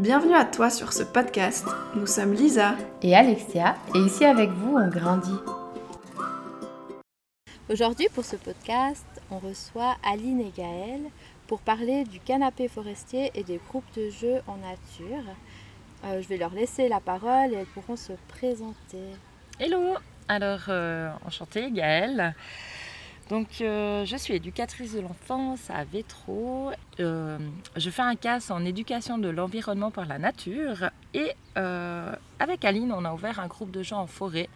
[0.00, 1.66] Bienvenue à toi sur ce podcast.
[1.94, 5.38] Nous sommes Lisa et Alexia et ici avec vous on grandit.
[7.68, 11.10] Aujourd'hui pour ce podcast, on reçoit Aline et Gaëlle
[11.46, 15.34] pour parler du canapé forestier et des groupes de jeux en nature.
[16.06, 19.04] Euh, je vais leur laisser la parole et elles pourront se présenter.
[19.58, 19.96] Hello
[20.28, 22.34] Alors, euh, enchantée, Gaëlle.
[23.30, 26.72] Donc, euh, je suis éducatrice de l'enfance à Vétro.
[26.98, 27.38] Euh,
[27.76, 30.90] je fais un casse en éducation de l'environnement par la nature.
[31.14, 34.48] Et euh, avec Aline, on a ouvert un groupe de gens en forêt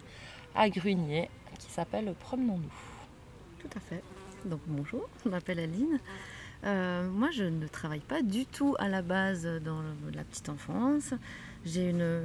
[0.57, 2.75] à Grunier qui s'appelle Promenons-nous.
[3.61, 4.03] Tout à fait.
[4.45, 6.01] Donc, bonjour, je m'appelle Aline.
[6.65, 11.15] moi, je ne travaille pas du tout à la base dans la petite enfance.
[11.65, 12.25] J'ai une,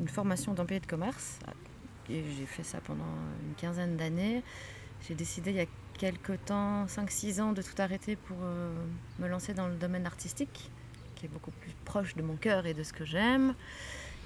[0.00, 1.38] une, formation d'employé de commerce
[2.10, 3.04] et j'ai fait ça pendant
[3.46, 4.42] une quinzaine d'années.
[5.06, 5.66] J'ai décidé il y a
[5.98, 8.72] quelques temps, 5-6 ans, de tout arrêter pour euh,
[9.18, 10.70] me lancer dans le domaine artistique,
[11.14, 13.54] qui est beaucoup plus proche de mon cœur et de ce que j'aime.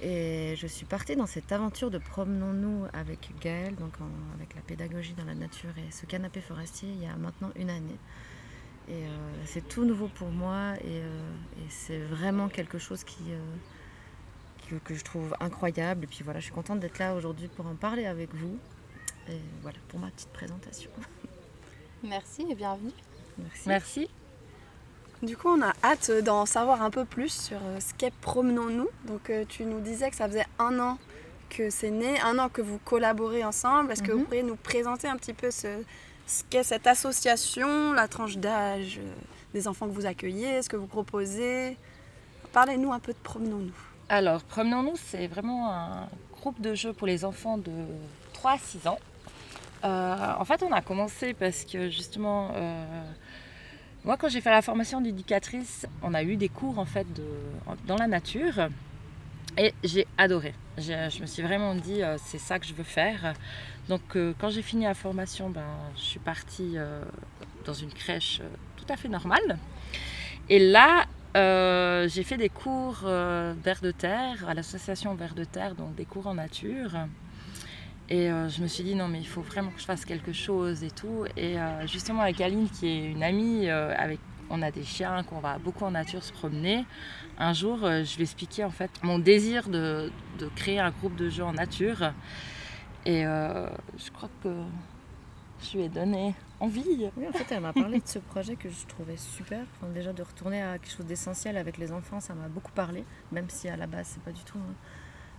[0.01, 3.93] Et je suis partie dans cette aventure de promenons-nous avec Gaël, donc
[4.35, 7.69] avec la pédagogie dans la nature et ce canapé forestier il y a maintenant une
[7.69, 7.97] année.
[8.87, 9.07] Et euh,
[9.45, 11.21] c'est tout nouveau pour moi et, euh,
[11.67, 13.19] c'est vraiment quelque chose qui,
[14.83, 16.05] que je trouve incroyable.
[16.05, 18.57] Et puis voilà, je suis contente d'être là aujourd'hui pour en parler avec vous.
[19.27, 20.89] Et voilà pour ma petite présentation.
[22.03, 22.91] Merci et bienvenue.
[23.37, 23.67] Merci.
[23.67, 24.09] Merci.
[25.21, 28.87] Du coup, on a hâte d'en savoir un peu plus sur euh, ce qu'est Promenons-nous.
[29.05, 30.97] Donc, euh, tu nous disais que ça faisait un an
[31.49, 33.91] que c'est né, un an que vous collaborez ensemble.
[33.91, 34.25] Est-ce que vous mhm.
[34.25, 35.67] pourriez nous présenter un petit peu ce,
[36.25, 39.13] ce qu'est cette association, la tranche d'âge euh,
[39.53, 41.75] des enfants que vous accueillez, ce que vous proposez?
[42.53, 43.73] Parlez-nous un peu de Promenons-nous.
[44.07, 47.71] Alors, Promenons-nous, c'est vraiment un groupe de jeux pour les enfants de
[48.33, 48.99] 3 à 6 ans.
[49.83, 53.03] Euh, en fait, on a commencé parce que justement, euh,
[54.03, 57.07] moi, quand j'ai fait la formation d'éducatrice, on a eu des cours en fait
[57.85, 58.69] dans la nature
[59.57, 60.53] et j'ai adoré.
[60.77, 63.33] Je me suis vraiment dit, euh, c'est ça que je veux faire.
[63.87, 64.01] Donc,
[64.39, 66.75] quand j'ai fini la formation, ben, je suis partie
[67.65, 68.39] dans une crèche
[68.77, 69.57] tout à fait normale.
[70.47, 71.05] Et là,
[72.07, 76.27] j'ai fait des cours Vert de Terre à l'association Vert de Terre, donc des cours
[76.27, 76.91] en nature.
[78.09, 80.33] Et euh, je me suis dit, non, mais il faut vraiment que je fasse quelque
[80.33, 81.25] chose et tout.
[81.37, 85.21] Et euh, justement, avec Aline, qui est une amie, euh, avec, on a des chiens,
[85.23, 86.85] qu'on va beaucoup en nature se promener.
[87.37, 91.15] Un jour, je lui ai expliqué en fait mon désir de, de, créer un groupe
[91.15, 92.11] de jeux en nature.
[93.05, 94.49] Et je crois que
[95.61, 97.09] je lui ai donné envie.
[97.15, 99.65] Oui, en fait, elle m'a parlé de ce projet que je trouvais super.
[99.93, 103.49] déjà, de retourner à quelque chose d'essentiel avec les enfants, ça m'a beaucoup parlé, même
[103.49, 104.57] si à la base, c'est pas du tout.
[104.57, 104.73] Hein,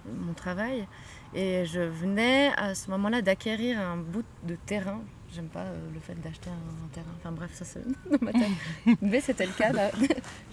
[0.06, 0.86] mon travail.
[1.34, 5.00] Et je venais à ce moment-là d'acquérir un bout de terrain.
[5.32, 7.12] J'aime pas euh, le fait d'acheter un, terrain.
[7.18, 8.98] Enfin bref, ça c'est dans ma tête.
[9.00, 9.72] Mais c'était le cas.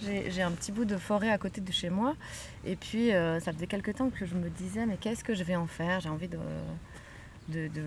[0.00, 2.14] J'ai un petit bout de forêt à côté de chez moi.
[2.64, 5.42] Et puis euh, ça faisait quelques temps que je me disais, mais qu'est-ce que je
[5.42, 5.98] vais en faire?
[6.00, 6.38] J'ai envie de,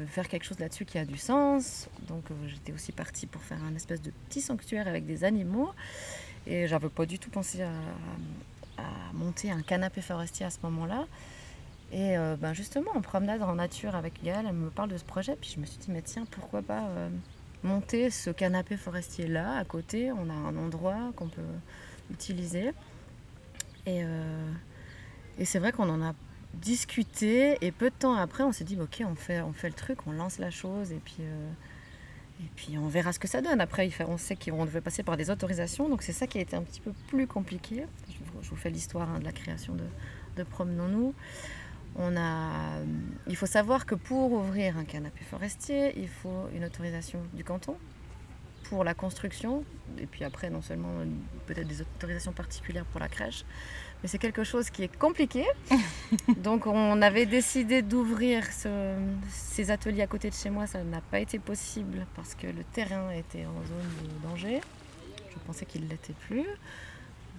[0.08, 1.88] faire quelque chose là-dessus qui a du sens.
[2.10, 5.72] Donc euh, j'étais aussi partie pour faire un espèce de petit sanctuaire avec des animaux.
[6.46, 7.72] Et j'avais pas du tout pensé à
[9.14, 11.06] monter un canapé forestier à ce moment-là.
[11.92, 15.04] Et euh, ben justement, en promenade en nature avec Gaëlle, elle me parle de ce
[15.04, 15.36] projet.
[15.40, 17.10] Puis je me suis dit, mais tiens, pourquoi pas euh,
[17.64, 21.42] monter ce canapé forestier là, à côté On a un endroit qu'on peut
[22.10, 22.72] utiliser.
[23.86, 24.52] Et, euh,
[25.38, 26.14] et c'est vrai qu'on en a
[26.54, 27.58] discuté.
[27.66, 30.08] Et peu de temps après, on s'est dit, ok, on fait, on fait le truc,
[30.08, 30.94] on lance la chose.
[30.94, 31.24] Et puis,
[32.42, 33.60] et puis on verra ce que ça donne.
[33.60, 35.90] Après, on sait qu'on devait passer par des autorisations.
[35.90, 37.84] Donc c'est ça qui a été un petit peu plus compliqué.
[38.42, 39.84] Je vous fais l'histoire hein, de la création de,
[40.38, 41.14] de Promenons-nous.
[41.96, 42.80] On a,
[43.28, 47.76] il faut savoir que pour ouvrir un canapé forestier, il faut une autorisation du canton
[48.64, 49.66] pour la construction,
[49.98, 50.94] et puis après non seulement
[51.46, 53.44] peut-être des autorisations particulières pour la crèche,
[54.02, 55.46] mais c'est quelque chose qui est compliqué.
[56.38, 58.46] Donc on avait décidé d'ouvrir
[59.30, 62.64] ces ateliers à côté de chez moi, ça n'a pas été possible parce que le
[62.72, 64.62] terrain était en zone de danger.
[65.34, 66.46] Je pensais qu'il ne l'était plus.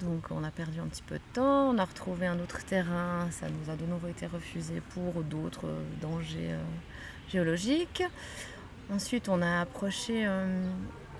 [0.00, 3.30] Donc on a perdu un petit peu de temps, on a retrouvé un autre terrain,
[3.30, 6.62] ça nous a de nouveau été refusé pour d'autres euh, dangers euh,
[7.28, 8.02] géologiques.
[8.92, 10.66] Ensuite on a approché euh,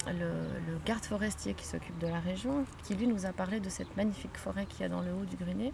[0.07, 3.97] le, garde forestier qui s'occupe de la région, qui lui nous a parlé de cette
[3.97, 5.73] magnifique forêt qu'il y a dans le haut du Grenier,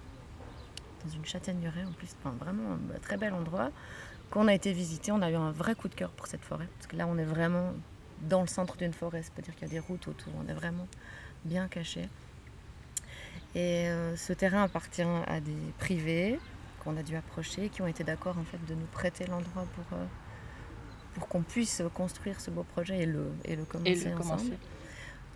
[1.05, 3.71] dans une châtaigneraie en plus, vraiment un très bel endroit,
[4.31, 6.69] qu'on a été visiter, on a eu un vrai coup de cœur pour cette forêt,
[6.77, 7.73] parce que là on est vraiment
[8.21, 10.89] dans le centre d'une forêt, c'est-à-dire qu'il y a des routes autour, on est vraiment
[11.45, 12.09] bien caché.
[13.55, 16.39] Et euh, ce terrain appartient à des privés
[16.85, 19.99] qu'on a dû approcher, qui ont été d'accord en fait de nous prêter l'endroit pour,
[19.99, 20.05] euh,
[21.15, 24.57] pour qu'on puisse construire ce beau projet et le, et le commencer ensemble.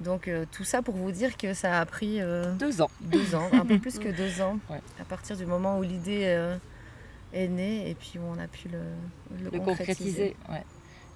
[0.01, 2.21] Donc euh, tout ça pour vous dire que ça a pris
[2.59, 2.91] Deux ans.
[3.01, 4.81] deux ans, un peu plus que deux ans, Ouais.
[5.01, 6.59] à partir du moment où l'idée
[7.33, 8.79] est née et puis où on a pu le,
[9.43, 10.37] le le concrétiser.
[10.51, 10.65] ouais.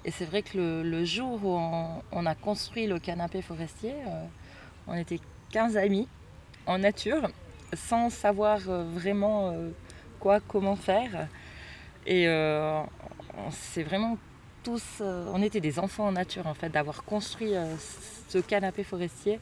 [0.05, 3.93] Et c'est vrai que le, le jour où on, on a construit le canapé forestier,
[4.87, 5.19] on était
[5.51, 6.07] 15 amis
[6.67, 7.29] en nature,
[7.73, 9.69] sans savoir euh, vraiment euh,
[10.19, 11.27] quoi, comment faire.
[12.05, 12.79] Et euh,
[13.37, 14.17] on s'est vraiment
[14.63, 17.53] tous, euh, on était des enfants en nature en fait, d'avoir construit
[18.29, 19.39] ce canapé forestier.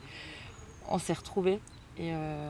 [0.90, 1.60] On s'est retrouvés
[1.98, 2.50] et euh,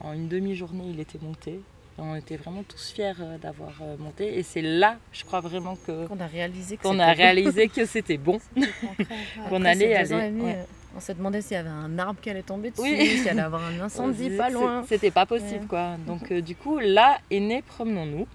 [0.00, 1.60] en une demi-journée, il était monté.
[1.98, 3.12] On était vraiment tous fiers
[3.42, 4.38] d'avoir monté.
[4.38, 7.16] Et c'est là, je crois vraiment que qu'on a réalisé que qu'on c'était a bon.
[7.18, 8.40] réalisé que c'était bon,
[9.50, 10.54] qu'on allait aller.
[10.96, 13.18] On se demandait s'il y avait un arbre qui allait tomber dessus, Oui.
[13.18, 14.84] s'il allait avoir un incendie pas loin.
[14.88, 15.66] C'était pas possible Ouais.
[15.68, 15.96] quoi.
[16.06, 18.26] Donc euh, du coup là est né Promenons-nous.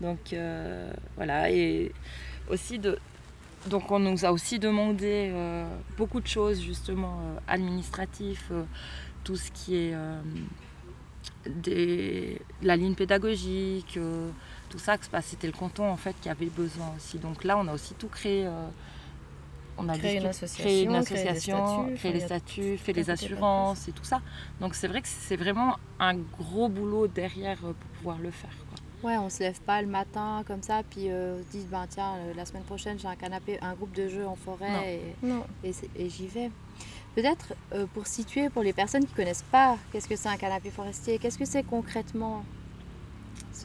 [0.00, 1.92] Donc euh, voilà et
[2.50, 2.98] aussi de
[3.68, 5.64] donc on nous a aussi demandé euh,
[5.96, 8.50] beaucoup de choses justement administratifs,
[9.22, 9.94] tout ce qui est
[11.46, 13.98] des, la ligne pédagogique,
[14.68, 17.18] tout ça, que c'était le canton en fait qui avait besoin aussi.
[17.18, 18.48] Donc là on a aussi tout créé.
[19.82, 23.92] On a une créé une association, créer créer enfin, les statuts, fait les assurances et
[23.92, 24.20] tout ça.
[24.60, 28.50] Donc c'est vrai que c'est vraiment un gros boulot derrière euh, pour pouvoir le faire.
[28.68, 29.10] quoi.
[29.10, 31.86] Ouais, on se lève pas le matin comme ça, puis euh, on se dit, ben,
[31.88, 35.26] tiens, euh, la semaine prochaine, j'ai un canapé, un groupe de jeux en forêt et,
[35.26, 35.44] Non.
[35.64, 36.50] et, j'y vais.
[37.16, 40.70] Peut-être euh, pour situer, pour les personnes qui connaissent pas, qu'est-ce que c'est un canapé
[40.70, 41.18] forestier?
[41.18, 42.44] Qu'est-ce que c'est concrètement?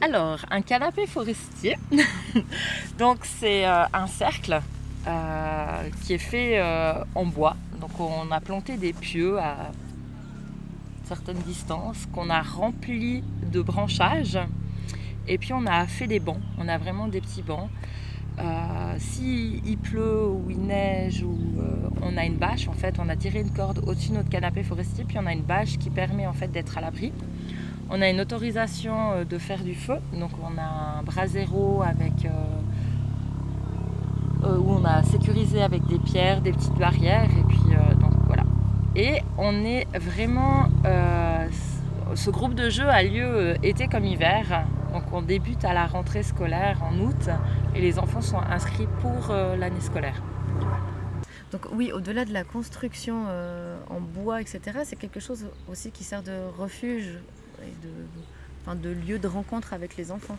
[0.00, 1.76] Alors, un canapé forestier,
[2.98, 4.60] donc c'est euh, un cercle
[5.08, 7.56] euh, qui est fait euh, en bois.
[7.80, 9.70] Donc on a planté des pieux à
[11.04, 14.38] certaines distances, qu'on a rempli de branchages,
[15.26, 16.40] et puis on a fait des bancs.
[16.58, 17.70] On a vraiment des petits bancs.
[18.38, 22.96] Euh, si il pleut ou il neige ou euh, on a une bâche, en fait,
[22.98, 25.78] on a tiré une corde au-dessus de notre canapé forestier, puis on a une bâche
[25.78, 27.12] qui permet en fait d'être à l'abri.
[27.90, 32.26] On a une autorisation de faire du feu, donc on a un brasero avec
[34.44, 38.44] où on a sécurisé avec des pierres, des petites barrières, et puis euh, donc voilà.
[38.96, 41.46] Et on est vraiment, euh,
[42.14, 45.86] ce groupe de jeu a lieu euh, été comme hiver, donc on débute à la
[45.86, 47.28] rentrée scolaire en août,
[47.74, 50.22] et les enfants sont inscrits pour euh, l'année scolaire.
[51.52, 56.04] Donc oui, au-delà de la construction euh, en bois, etc., c'est quelque chose aussi qui
[56.04, 57.18] sert de refuge
[57.62, 60.36] et de lieu de rencontre avec les enfants.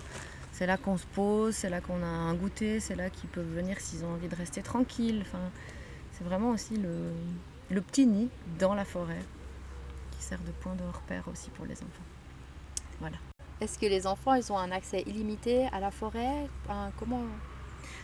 [0.59, 3.47] C'est là qu'on se pose, c'est là qu'on a un goûter, c'est là qu'ils peuvent
[3.56, 5.19] venir s'ils ont envie de rester tranquilles.
[5.21, 5.39] Enfin,
[6.11, 7.13] c'est vraiment aussi le,
[7.69, 8.27] le petit nid
[8.59, 9.23] dans la forêt
[10.11, 13.07] qui sert de point de repère aussi pour les enfants.
[13.61, 16.50] Est-ce que les enfants, ils ont un accès illimité à la forêt?
[17.00, 17.21] Comment?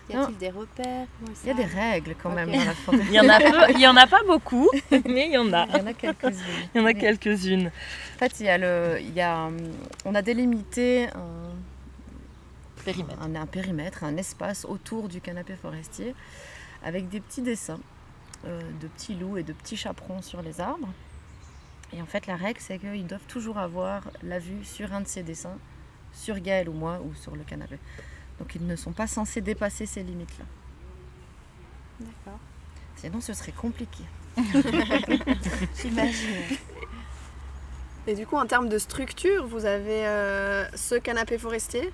[0.10, 1.07] Y a-t-il des repères?
[1.44, 3.00] Il y a des règles quand même dans la forêt.
[3.10, 4.69] Il y en a, peu- il y en a pas beaucoup,
[5.10, 5.66] mais il y en a.
[5.68, 6.69] Il y en a quelques-unes.
[6.74, 6.98] Il y en a Oui.
[6.98, 7.68] quelques-unes.
[7.68, 9.57] En fait, il y a le, il y a, hum,
[10.06, 11.55] on a délimité un,
[12.86, 13.22] Périmètre.
[13.22, 16.16] un, un périmètre, un espace autour du canapé forestier
[16.84, 17.80] avec des petits dessins
[18.46, 20.90] euh, de petits loups et de petits chaperons sur les arbres.
[21.94, 25.08] Et en fait, la règle, c'est qu'ils doivent toujours avoir la vue sur un de
[25.08, 25.58] ces dessins,
[26.14, 27.80] sur Gaël ou moi, ou sur le canapé.
[28.38, 30.46] Donc, ils ne sont pas censés dépasser ces limites-là.
[32.02, 32.40] D'accord.
[32.98, 34.04] Sinon, ce serait compliqué.
[35.81, 36.58] J'imagine.
[38.08, 41.92] Et du coup, en termes de structure, vous avez euh, ce canapé forestier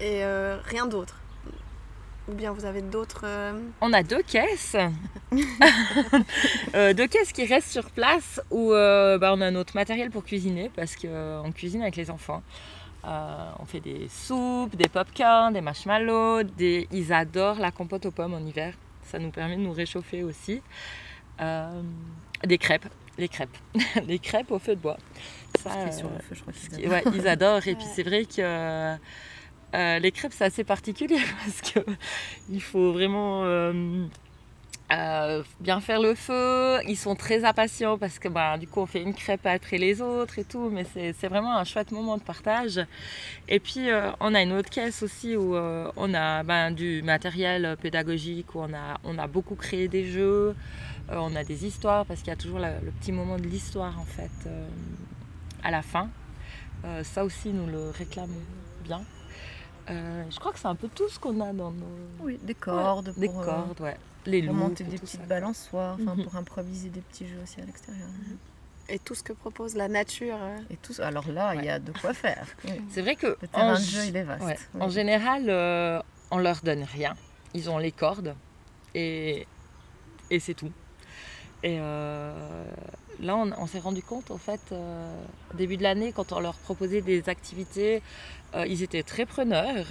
[0.00, 1.16] et euh, rien d'autre.
[2.28, 3.22] Ou bien vous avez d'autres.
[3.24, 4.76] euh, On a deux caisses.
[6.74, 10.24] Euh, deux caisses qui restent sur place où euh, bah, on a notre matériel pour
[10.24, 12.42] cuisiner parce qu'on cuisine avec les enfants.
[13.04, 16.42] Euh, on fait des soupes, des popcorn, des marshmallows.
[16.44, 16.86] Des...
[16.92, 18.74] Ils adorent la compote aux pommes en hiver.
[19.04, 20.62] Ça nous permet de nous réchauffer aussi.
[21.40, 21.82] Euh,
[22.44, 22.86] des crêpes.
[23.18, 23.56] Les crêpes.
[24.06, 24.96] les crêpes au feu de bois.
[25.62, 27.66] Ça, sur le feu, je crois ouais, ils adorent.
[27.66, 28.96] Et puis c'est vrai que
[29.74, 31.80] euh, les crêpes, c'est assez particulier parce que
[32.50, 34.06] il faut vraiment euh,
[34.92, 36.78] euh, bien faire le feu.
[36.88, 40.00] Ils sont très impatients parce que bah, du coup, on fait une crêpe après les
[40.00, 40.70] autres et tout.
[40.70, 42.80] Mais c'est vraiment un chouette moment de partage.
[43.48, 43.88] Et puis,
[44.20, 49.18] on a une autre caisse aussi où on a ben, du matériel pédagogique, où on
[49.18, 50.56] a, beaucoup créé des jeux.
[51.08, 54.04] On a des histoires parce qu'il y a toujours le petit moment de l'histoire en
[54.04, 54.48] fait
[55.62, 56.08] à la fin.
[57.04, 58.42] Ça aussi, nous le réclamons
[58.82, 59.02] bien.
[59.90, 61.86] Euh, je crois que c'est un peu tout ce qu'on a dans nos
[62.20, 63.96] Oui, des cordes, des pour, euh, cordes, ouais.
[64.26, 65.26] Les pour monter des petites ça.
[65.26, 66.24] balançoires, enfin, Mhm.
[66.24, 68.06] pour improviser des petits jeux aussi à l'extérieur.
[68.92, 70.36] et tout ce que propose la nature.
[70.40, 70.58] euh.
[70.68, 70.92] Et tout.
[71.00, 72.44] Alors là, il y a de quoi faire.
[72.64, 72.72] Oui.
[72.90, 74.42] C'est vrai que Le terrain en, de jeu, il est vaste.
[74.44, 74.82] ouais, Oui.
[74.82, 76.00] en général, euh,
[76.32, 77.14] on leur donne rien.
[77.54, 78.34] Ils ont les cordes
[78.96, 79.46] et,
[80.28, 80.72] et c'est tout.
[81.62, 82.64] Et euh,
[83.20, 85.14] là, on, on s'est rendu compte, en fait, euh,
[85.54, 88.02] au début de l'année, quand on leur proposait des activités,
[88.54, 89.86] euh, ils étaient très preneurs.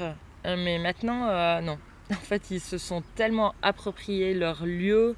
[0.46, 1.78] Euh, mais maintenant, euh, non.
[2.12, 5.16] En fait, ils se sont tellement appropriés leur lieu.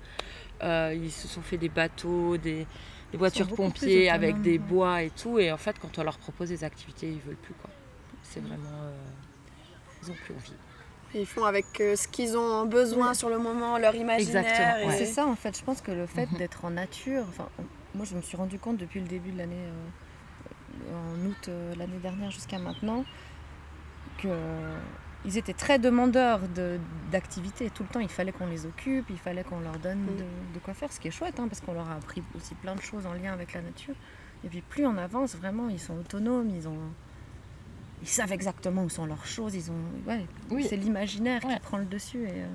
[0.64, 2.68] euh, ils se sont fait des bateaux, des,
[3.12, 4.58] des voitures pompiers avec des ouais.
[4.58, 5.40] bois et tout.
[5.40, 7.54] Et en fait, quand on leur propose des activités, ils veulent plus.
[7.54, 7.70] quoi.
[8.24, 8.70] C'est vraiment.
[8.84, 8.92] euh,
[10.04, 10.54] ils ont plus envie.
[11.14, 14.44] Ils font avec euh, ce qu'ils ont besoin sur le moment, leur imaginaire.
[14.46, 14.98] Exactement, et- ouais.
[14.98, 17.50] C'est ça en fait, je pense que le fait d'être en nature, enfin,
[17.96, 19.66] moi je me suis rendu compte depuis le début de l'année,
[20.90, 23.04] euh, en août euh, l'année dernière jusqu'à maintenant,
[24.18, 24.30] que
[25.24, 26.80] ils étaient très demandeurs de-
[27.12, 27.70] d'activités.
[27.70, 30.18] Tout le temps, il fallait qu'on les occupe, il fallait qu'on leur donne Mhm.
[30.18, 30.24] de,
[30.56, 32.76] de quoi faire, ce qui est chouette, hein, parce qu'on leur a appris aussi plein
[32.76, 33.94] de choses en lien avec la nature.
[34.44, 36.80] Et puis plus on avance, vraiment, ils sont autonomes, ils ont...
[38.02, 39.76] Ils savent exactement où sont leurs choses, ils ont...
[40.08, 40.66] Ouais, Oui.
[40.68, 41.60] c'est l'imaginaire qui Ouais.
[41.60, 42.24] prend le dessus.
[42.24, 42.48] Et, euh,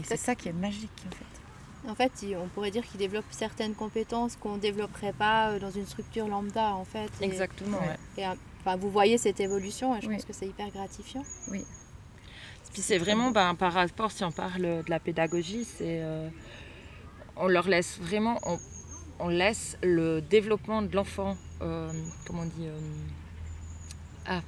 [0.00, 1.88] et c'est ça qui est magique, en fait.
[1.88, 5.70] En fait, on pourrait dire qu'ils développent certaines compétences qu'on ne développerait pas euh, dans
[5.70, 7.08] une structure lambda, en fait.
[7.20, 7.86] Exactement, Ouais.
[7.86, 7.96] ouais.
[8.16, 8.30] Et, euh,
[8.68, 10.14] enfin, vous voyez cette évolution et je Oui.
[10.16, 11.24] pense que c'est hyper gratifiant.
[12.72, 16.28] Puis c'est vraiment ben, par rapport, si on parle de la pédagogie, c'est euh,
[17.36, 18.58] on leur laisse vraiment, on,
[19.20, 21.90] on laisse le développement de l'enfant, euh,
[22.26, 22.78] comment on dit, euh,
[24.26, 24.42] ah,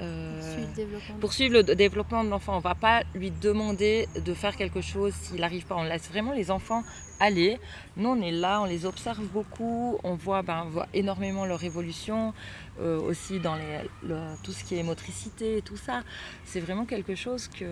[0.00, 1.16] euh, développement.
[1.20, 2.56] poursuivre le développement de l'enfant.
[2.56, 5.74] On va pas lui demander de faire quelque chose s'il n'arrive pas.
[5.76, 6.82] On laisse vraiment les enfants
[7.20, 7.58] aller.
[7.96, 9.98] Nous, on est là, on les observe beaucoup.
[10.04, 12.32] On voit, ben, on voit énormément leur évolution,
[12.80, 16.02] euh, aussi dans les, le- tout ce qui est motricité et tout ça.
[16.44, 17.66] C'est vraiment quelque chose que,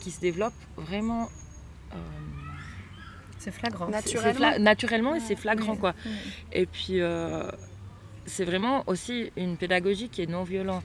[0.00, 1.28] qui se développe vraiment
[1.92, 1.96] euh,
[3.38, 3.88] C'est flagrant.
[3.88, 4.50] Nat- c'est- c'est Naturellement.
[4.50, 5.76] fla- naturellement et c'est flagrant.
[5.76, 5.94] Quoi.
[6.52, 7.48] Et puis, euh,
[8.26, 10.84] c'est vraiment aussi une pédagogie qui est non violente.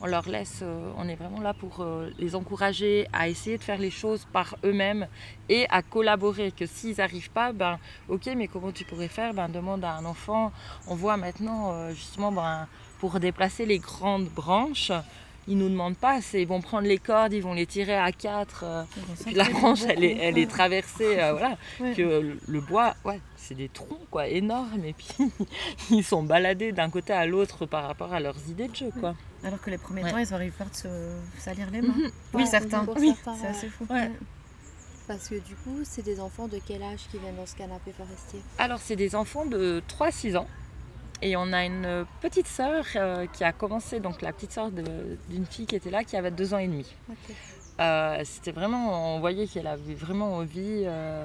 [0.00, 3.64] On leur laisse, euh, on est vraiment là pour euh, les encourager à essayer de
[3.64, 5.08] faire les choses par eux-mêmes
[5.48, 6.52] et à collaborer.
[6.52, 7.78] Que s'ils n'arrivent pas, ben
[8.08, 9.34] ok, mais comment tu pourrais faire?
[9.34, 10.52] Ben demande à un enfant.
[10.86, 12.68] On voit maintenant euh, justement ben,
[13.00, 14.92] pour déplacer les grandes branches.
[15.50, 18.12] Ils nous demandent pas, c'est ils vont prendre les cordes, ils vont les tirer à
[18.12, 18.64] quatre.
[19.24, 21.56] puis la branche, elle est, elle est traversée, voilà.
[21.80, 21.94] Ouais.
[21.94, 24.84] Que le- le bois, ouais, c'est des troncs, quoi, énormes.
[24.84, 25.08] Et puis,
[25.90, 29.14] ils sont baladés d'un côté à l'autre par rapport à leurs idées de jeu, quoi.
[29.44, 30.10] Alors que les premiers Ouais.
[30.10, 30.88] temps, ils auraient eu peur de se
[31.38, 31.94] salir les mains.
[31.94, 32.10] Mhm.
[32.34, 32.86] Oui, Ouais, certains.
[32.96, 33.86] Oui, C'est assez fou.
[33.90, 34.10] Ouais.
[35.06, 37.92] Parce que du coup, c'est des enfants de quel âge qui viennent dans ce canapé
[37.92, 38.40] forestier?
[38.58, 40.46] Alors, c'est des enfants de 3-6 ans.
[41.22, 45.46] Et on a une petite sœur euh, qui a commencé, donc la petite sœur d'une
[45.46, 46.86] fille qui était là, qui avait 2 ans et demi.
[47.80, 50.82] Euh, C'était vraiment, on voyait qu'elle avait vraiment envie.
[50.84, 51.24] euh,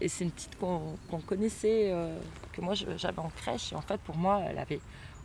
[0.00, 2.18] et c'est une petite qu'on connaissait, euh,
[2.52, 3.72] que moi j'avais en crèche.
[3.72, 4.80] Et en fait, pour moi, elle avait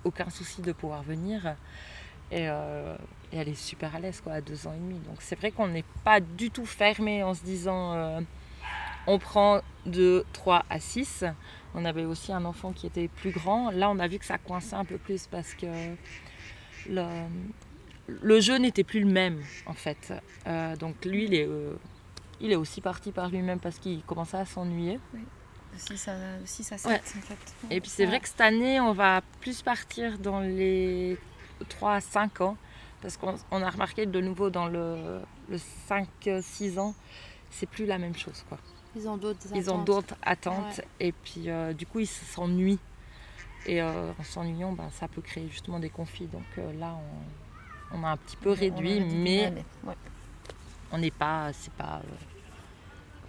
[0.05, 1.55] aucun souci de pouvoir venir.
[2.31, 2.95] Et, euh,
[3.33, 4.99] et elle est super à l'aise quoi, à deux ans et demi.
[4.99, 8.21] Donc c'est vrai qu'on n'est pas du tout fermé en se disant euh,
[9.07, 11.25] on prend de 3 à 6.
[11.75, 13.71] On avait aussi un enfant qui était plus grand.
[13.71, 15.67] Là, on a vu que ça coinçait un peu plus parce que
[16.89, 17.03] le,
[18.07, 20.13] le jeu n'était plus le même en fait.
[20.47, 21.49] Euh, donc lui, il est,
[22.39, 24.99] il est aussi parti par lui-même parce qu'il commençait à s'ennuyer.
[25.73, 26.97] De 6 à, de six à 7, Ouais.
[26.99, 27.55] en fait.
[27.69, 31.17] Et puis c'est vrai que cette année, on va plus partir dans les
[31.69, 32.57] 3 à 5 ans.
[33.01, 35.57] Parce qu'on on a remarqué de nouveau dans le, le
[35.89, 36.93] 5-6 ans,
[37.49, 38.43] c'est plus la même chose.
[38.47, 38.59] Quoi.
[38.95, 39.85] Ils ont d'autres Ils ont attentes.
[39.87, 42.79] d'autres attentes et puis euh, du coup ils s'ennuient.
[43.65, 46.27] Et euh, en s'ennuyant, ben, ça peut créer justement des conflits.
[46.27, 46.95] Donc euh, là,
[47.91, 49.51] on, on a un petit peu réduit, mais.
[49.83, 49.95] Ouais.
[50.91, 52.01] on n'est pas, c'est pas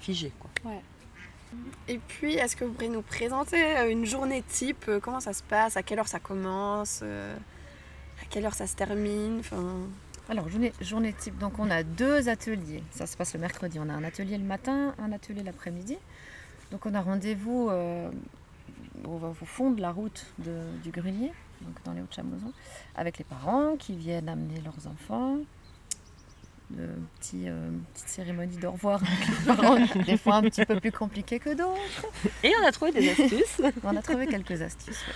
[0.00, 0.32] figé.
[0.38, 0.50] Quoi.
[1.86, 4.90] Et puis, est-ce que vous pourriez nous présenter une journée type?
[5.02, 5.76] Comment ça se passe?
[5.76, 7.02] À quelle heure ça commence?
[8.32, 9.62] Quelle heure ça se termine enfin...
[10.28, 12.82] Alors, journée, journée type, donc on a deux ateliers.
[12.92, 13.78] Ça se passe le mercredi.
[13.80, 15.98] On a un atelier le matin, un atelier l'après-midi.
[16.70, 18.08] Donc, on a rendez-vous euh,
[19.04, 22.52] au, au fond de la route de- du grenier, donc dans les Hauts-de-Chamoison,
[22.94, 25.38] avec les parents qui viennent amener leurs enfants.
[26.70, 26.88] De
[27.20, 30.92] petits, euh, petite cérémonie d'au revoir avec les parents, des fois un petit peu plus
[30.92, 32.06] compliqué que d'autres.
[32.42, 33.60] Et on a trouvé des astuces.
[33.84, 35.04] On a trouvé quelques astuces.
[35.06, 35.14] ouais.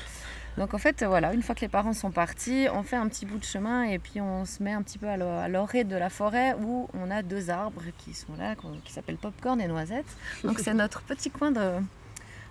[0.58, 3.26] Donc en fait, voilà, une fois que les parents sont partis, on fait un petit
[3.26, 5.84] bout de chemin et puis on se met un petit peu à l'o- à l'orée
[5.84, 9.68] de la forêt où on a deux arbres qui sont là, qui s'appellent Popcorn et
[9.68, 10.06] Noisette.
[10.44, 11.72] Donc c'est notre petit coin de,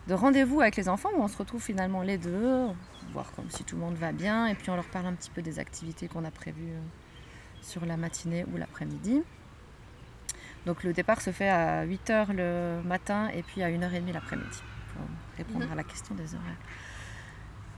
[0.08, 2.68] de rendez-vous avec les enfants où on se retrouve finalement les deux,
[3.12, 5.32] voir comme si tout le monde va bien et puis on leur parle un petit
[5.32, 6.80] peu des activités qu'on a prévues euh,
[7.64, 9.24] sur la matinée ou l'après-midi.
[10.68, 14.62] Donc le départ se fait à 8h le matin et puis à 1h30 l'après-midi
[14.94, 15.06] pour
[15.38, 16.56] répondre à la question des horaires.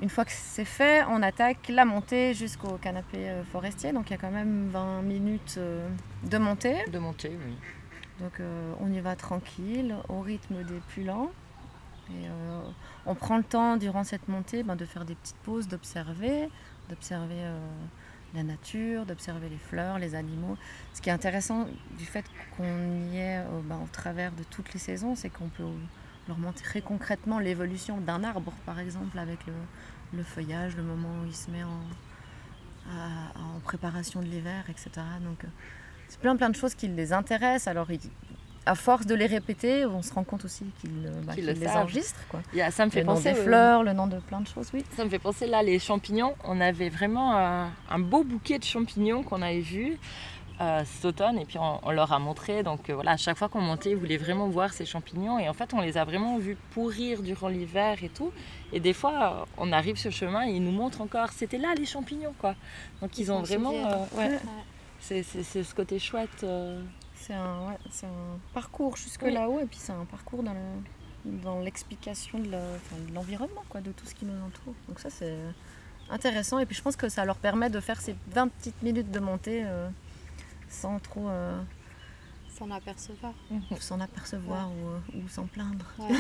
[0.02, 3.94] Une fois que c'est fait, on attaque la montée jusqu'au canapé euh, forestier.
[3.94, 5.90] Donc il y a quand même 20 minutes euh,
[6.24, 6.86] de montée.
[6.92, 7.54] De monter, oui.
[8.20, 11.30] Donc euh, on y va tranquille, au rythme des plus lents.
[12.10, 12.62] Et euh,
[13.06, 16.50] on prend le temps durant cette montée ben, de faire des petites pauses, d'observer,
[16.90, 17.60] d'observer euh,
[18.34, 20.58] la nature, d'observer les fleurs, les animaux.
[20.94, 22.26] Ce qui est intéressant du fait
[22.56, 25.64] qu'on y est ben, au travers de toutes les saisons, c'est qu'on peut
[26.28, 29.54] leur montrer concrètement l'évolution d'un arbre, par exemple, avec le,
[30.18, 34.90] le, feuillage, le moment où il se met en, à- en préparation de l'hiver, etc.
[35.22, 35.48] Donc, euh,
[36.08, 37.68] c'est plein plein de choses qui les intéressent.
[37.68, 38.00] Alors, ils-
[38.66, 41.66] à force de les répéter, on se rend compte aussi qu'ils euh, bah, le les
[41.66, 41.78] savent.
[41.78, 42.28] enregistrent.
[42.28, 42.42] Quoi.
[42.72, 44.70] Ça me fait Le nom penser des euh, fleurs, le nom de plein de choses,
[44.74, 44.84] oui.
[44.98, 46.36] Ça me fait penser là, les champignons.
[46.44, 49.98] On avait vraiment euh, un beau bouquet de champignons qu'on avait vu
[50.60, 52.64] euh, cet automne et puis on, on leur a montré.
[52.64, 55.48] Donc euh, voilà, à chaque fois qu'on montait, ils voulaient vraiment voir ces champignons et
[55.50, 58.32] en fait, on les a vraiment vus pourrir durant l'hiver et tout.
[58.74, 61.58] Et des fois, euh, on arrive sur le chemin et ils nous montrent encore, c'était
[61.58, 62.56] là les champignons quoi.
[63.02, 63.70] Donc ils, Ils ont vraiment.
[63.72, 63.88] souviennent.
[63.88, 64.40] euh, ouais, Ouais.
[65.00, 65.24] c'est,
[65.64, 66.46] ce côté chouette.
[67.16, 69.34] C'est un, ouais, un parcours jusque Oui.
[69.34, 73.64] là-haut et puis c'est un parcours dans, le- dans l'explication de, la- enfin, de l'environnement,
[73.70, 74.74] quoi, de tout ce qui nous entoure.
[74.88, 75.36] Donc ça c'est
[76.10, 79.12] intéressant et puis je pense que ça leur permet de faire ces 20 petites minutes
[79.12, 79.64] de montée
[80.70, 81.60] sans trop euh,
[82.58, 83.34] S'en apercevoir.
[83.80, 85.86] s'en apercevoir ou, euh, ou s'en plaindre.
[86.00, 86.16] Ouais.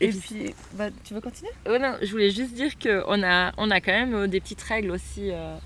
[0.00, 1.52] Et, Et puis, bah, tu veux continuer?
[1.66, 4.62] Ouais, non, je voulais juste dire qu'on a, on a quand même euh, des petites
[4.62, 5.56] règles aussi euh,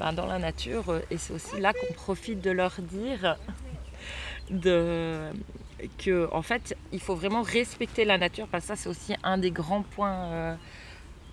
[0.00, 3.36] ben, dans la nature et c'est aussi là qu'on profite de leur dire
[4.50, 5.30] de,
[5.98, 9.38] que en fait il faut vraiment respecter la nature parce que ça c'est aussi un
[9.38, 10.54] des grands points euh,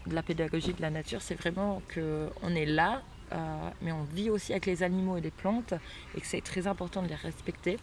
[0.07, 3.01] de la pédagogie de la nature c'est vraiment qu'on est là
[3.35, 5.73] euh, mais on vit aussi avec les animaux et les plantes
[6.15, 7.77] et que c'est très important de les respecter.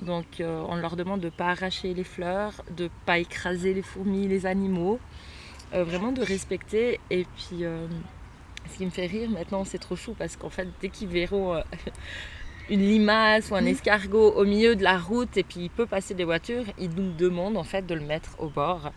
[0.00, 3.74] Donc euh, on leur demande de ne pas arracher les fleurs, de ne pas écraser
[3.74, 5.00] les fourmis, les animaux,
[5.72, 7.00] euh, vraiment de respecter.
[7.10, 7.64] Et puis
[8.70, 11.60] ce qui me fait rire maintenant, c'est trop chou parce qu'en fait dès qu'ils verront
[12.70, 16.14] une limace ou un escargot au milieu de la route et puis il peut passer
[16.14, 18.92] des voitures, ils nous demandent en fait de le mettre au bord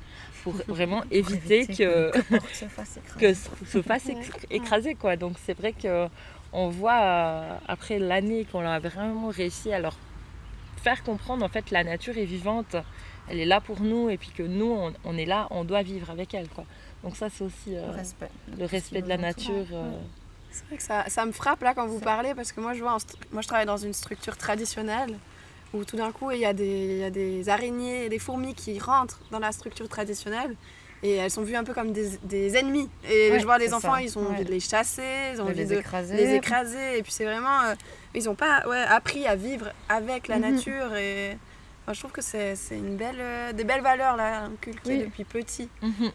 [0.53, 3.19] pour vraiment Pour éviter que que se fasse écraser.
[3.19, 4.13] que se se fasse Ouais.
[4.15, 5.15] éc- écraser quoi.
[5.15, 6.07] Donc c'est vrai que
[6.53, 9.97] on voit euh, après l'année qu'on a vraiment réussi à leur
[10.81, 12.75] faire comprendre en fait la nature est vivante,
[13.29, 15.81] elle est là pour nous et puis que nous on, on est là, on doit
[15.83, 16.65] vivre avec elle quoi.
[17.03, 18.29] Donc ça c'est aussi euh, Le respect.
[18.57, 19.65] le respect de la nature.
[19.73, 19.91] euh,
[20.51, 22.79] C'est vrai que ça, ça me frappe là quand vous parlez parce que moi je
[22.81, 22.97] vois,
[23.31, 25.15] moi je travaille dans une structure traditionnelle
[25.73, 28.19] où tout d'un coup il y, a des- il y a des araignées et des
[28.19, 30.55] fourmis qui rentrent dans la structure traditionnelle
[31.03, 32.89] et elles sont vues un peu comme des, des ennemis.
[33.07, 34.01] Et Ouais, je vois les enfants, ça.
[34.01, 34.27] ils ont Ouais.
[34.35, 35.03] envie de les chasser,
[35.33, 36.15] ils ont De envie les de écraser.
[36.15, 37.75] les écraser et puis c'est vraiment, euh,
[38.15, 40.55] ils n'ont pas ouais, appris à vivre avec la Mhm.
[40.55, 41.37] nature et
[41.87, 44.97] je trouve que c'est une belle, euh, des belles valeurs là inculquées Oui.
[44.99, 45.69] depuis petit.
[45.81, 46.11] mhm.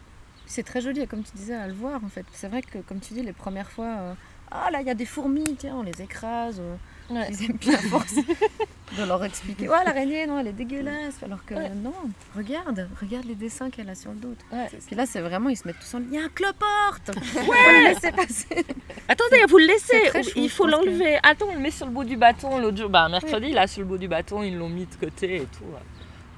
[0.46, 2.26] C'est très joli, comme tu disais, à le voir en fait.
[2.32, 4.14] C'est vrai que, comme tu dis, les premières fois, euh,
[4.50, 6.60] ah là, il y a des fourmis, tiens, on les écrase.
[7.08, 7.26] Ouais.
[7.30, 8.14] Ils aiment bien force
[8.98, 9.68] de leur expliquer.
[9.68, 11.22] Ouais, l'araignée, non, elle est dégueulasse.
[11.24, 11.70] Alors que Ouais.
[11.82, 11.92] non,
[12.36, 14.34] regarde, regarde les dessins qu'elle a sur le dos.
[14.52, 14.68] Ouais.
[14.86, 17.10] Puis là, c'est vraiment, ils se mettent tous en Il y a un cloporte
[17.48, 18.64] Ouais laissez passer
[19.08, 21.18] Attendez, vous le laissez, chou, il faut que- l'enlever.
[21.22, 22.88] Attends, on le met sur le bout du bâton l'autre jour.
[22.90, 25.64] Bah mercredi là sur le bout du bâton, ils l'ont mis de côté et tout.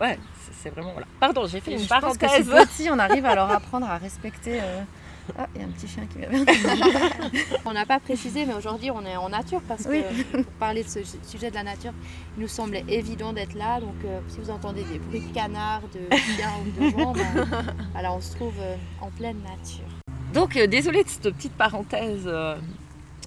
[0.01, 0.19] Ouais,
[0.63, 1.07] c'est- vraiment voilà.
[1.21, 2.47] Pardon, j'ai fait Et une je pense que parenthèse.
[2.51, 4.61] ces petits, on arrive à leur apprendre à respecter.
[4.61, 4.83] euh,
[5.39, 6.29] Ah, il y a un petit chien qui vient.
[7.65, 10.89] On n'a pas précisé, mais aujourd'hui on est en nature parce que pour parler de
[10.89, 11.93] ce su- sujet de la nature,
[12.37, 13.81] il nous semblait évident d'être là.
[13.81, 17.47] Donc euh, si vous entendez des bruits de canards, de chiens ou de gens, ben,
[17.93, 19.85] voilà, on se trouve euh, en pleine nature.
[20.35, 22.57] Donc, euh, désolée de cette petite parenthèse euh,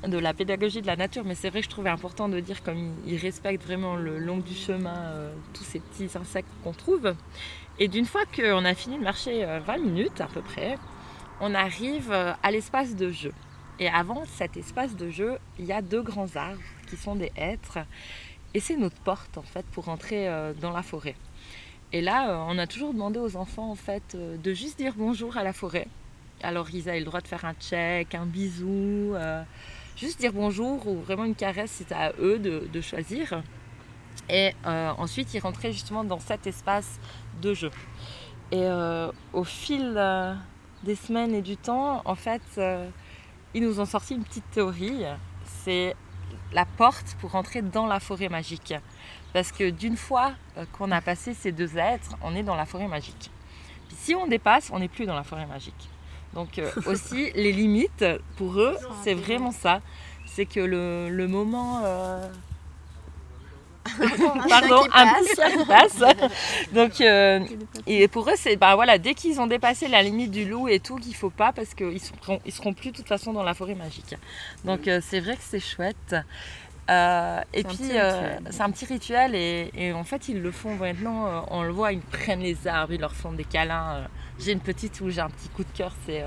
[0.05, 2.61] de la pédagogie de la nature, mais c'est vrai que je trouvais important de dire
[2.63, 7.15] comme ils, respectent vraiment le long du chemin euh, tous ces petits insectes qu'on trouve.
[7.79, 10.77] Et d'une fois qu'on a fini de marcher euh, 20 minutes à peu près,
[11.39, 13.33] on arrive euh, à l'espace de jeu.
[13.79, 17.31] Et avant cet espace de jeu, il y a deux grands arbres qui sont des
[17.35, 17.79] hêtres.
[18.53, 21.15] Et c'est notre porte en fait pour entrer euh, dans la forêt.
[21.93, 25.37] Et là, euh, on a toujours demandé aux enfants en fait de juste dire bonjour
[25.37, 25.87] à la forêt.
[26.41, 29.15] Alors ils avaient le droit de faire un check, un bisou,
[29.95, 33.41] juste dire bonjour ou vraiment une caresse, c'était à eux de, choisir.
[34.29, 36.99] Et ensuite ils rentraient justement dans cet espace
[37.41, 37.71] de jeu.
[38.51, 38.67] Et
[39.33, 39.97] au fil
[40.87, 42.89] des semaines et du temps, en fait, euh,
[43.53, 45.03] ils nous ont sorti une petite théorie.
[45.63, 45.95] C'est
[46.53, 48.73] la porte pour entrer dans la forêt magique.
[49.33, 52.65] Parce que d'une fois euh, qu'on a passé ces deux êtres, on est dans la
[52.65, 53.29] forêt magique.
[53.87, 55.89] Puis si on dépasse, on n'est plus dans la forêt magique.
[56.33, 58.05] Donc euh, aussi, les limites,
[58.37, 59.81] pour eux, c'est vraiment ça.
[60.25, 61.81] C'est que le, le moment...
[61.83, 62.27] euh,
[64.49, 66.03] Pardon, un chien qui passe.
[66.71, 67.39] Donc, euh,
[67.85, 70.79] et pour eux, c'est bah voilà, dès qu'ils ont dépassé la limite du loup et
[70.79, 73.53] tout, qu'il faut pas parce qu'ils seront, ils seront plus de toute façon dans la
[73.53, 74.15] forêt magique.
[74.65, 76.15] Donc, euh, c'est vrai que c'est chouette.
[76.89, 79.35] Euh, et puis, euh, c'est un petit rituel.
[79.35, 81.27] Et, et en fait, ils le font maintenant.
[81.27, 84.07] euh, on le voit, ils prennent les arbres, ils leur font des câlins.
[84.39, 85.93] J'ai une petite où j'ai un petit coup de cœur.
[86.05, 86.23] C'est,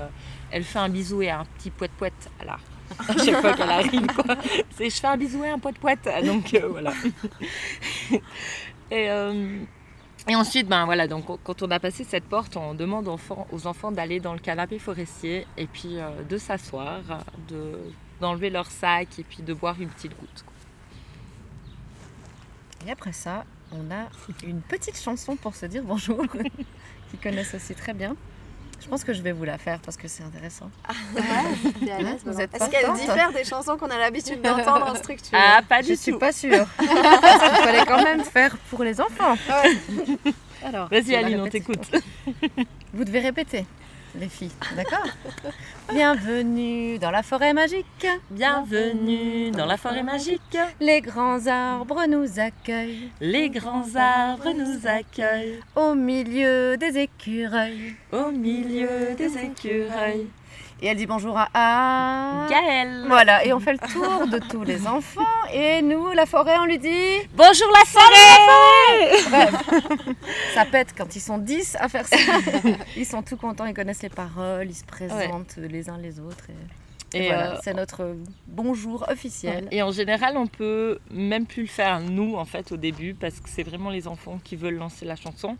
[0.51, 2.63] elle fait un bisou et un petit poète-poète à l'arbre.
[3.07, 4.35] À chaque fois qu'elle arrive, quoi.
[4.71, 6.09] C'est je fais un bisou et un poète-poète.
[6.25, 6.93] Donc euh, voilà.
[8.91, 9.59] et, euh,
[10.29, 14.19] ensuite, ben voilà, donc quand on a passé cette porte, on demande aux enfants, d'aller
[14.19, 17.01] dans le canapé forestier et puis euh, de s'asseoir,
[17.49, 17.73] de,
[18.19, 20.45] d'enlever leur sac et puis de boire une petite goutte.
[22.87, 24.07] Et après ça, on a
[24.43, 26.25] une petite chanson pour se dire bonjour,
[27.09, 28.15] qu'ils connaissent aussi très bien.
[28.81, 30.69] Je pense que je vais vous la faire parce que c'est intéressant.
[31.15, 32.43] Ouais, à Vous voilà.
[32.43, 35.81] êtes Est-ce qu'elle partante diffère des chansons qu'on a l'habitude d'entendre en structure Ah, pas
[35.81, 36.19] Je du suis tout.
[36.19, 36.65] pas sûre.
[36.77, 39.35] Parce qu'il fallait quand même faire pour les enfants.
[39.49, 40.33] Ouais.
[40.63, 41.91] Alors, Vas-y Aline, on t'écoute.
[42.93, 43.65] Vous devez répéter,
[44.19, 45.05] les filles, d'accord
[45.93, 48.07] Bienvenue dans la forêt magique.
[48.29, 50.57] Bienvenue dans la forêt magique.
[50.79, 57.95] Les grands arbres nous accueillent Les grands arbres nous accueillent au milieu des écureuils.
[58.11, 60.27] au milieu des écureuils.
[60.83, 62.47] Et elle dit bonjour à A.
[62.49, 63.03] Gaëlle.
[63.07, 65.21] Voilà, et on fait le tour de tous les enfants.
[65.53, 69.29] Et nous, la forêt, on lui dit Bonjour la forêt.
[69.29, 70.09] Bref,
[70.55, 72.17] ça pète quand ils sont 10 à faire ça.
[72.97, 76.47] Ils sont tout contents, ils connaissent les paroles, ils se présentent les uns les autres.
[77.13, 78.15] Et, et Et, voilà, euh, c'est notre
[78.47, 79.67] bonjour officiel.
[79.69, 83.39] Et en général, on peut même plus le faire nous en fait au début parce
[83.39, 85.57] que c'est vraiment les enfants qui veulent lancer la chanson.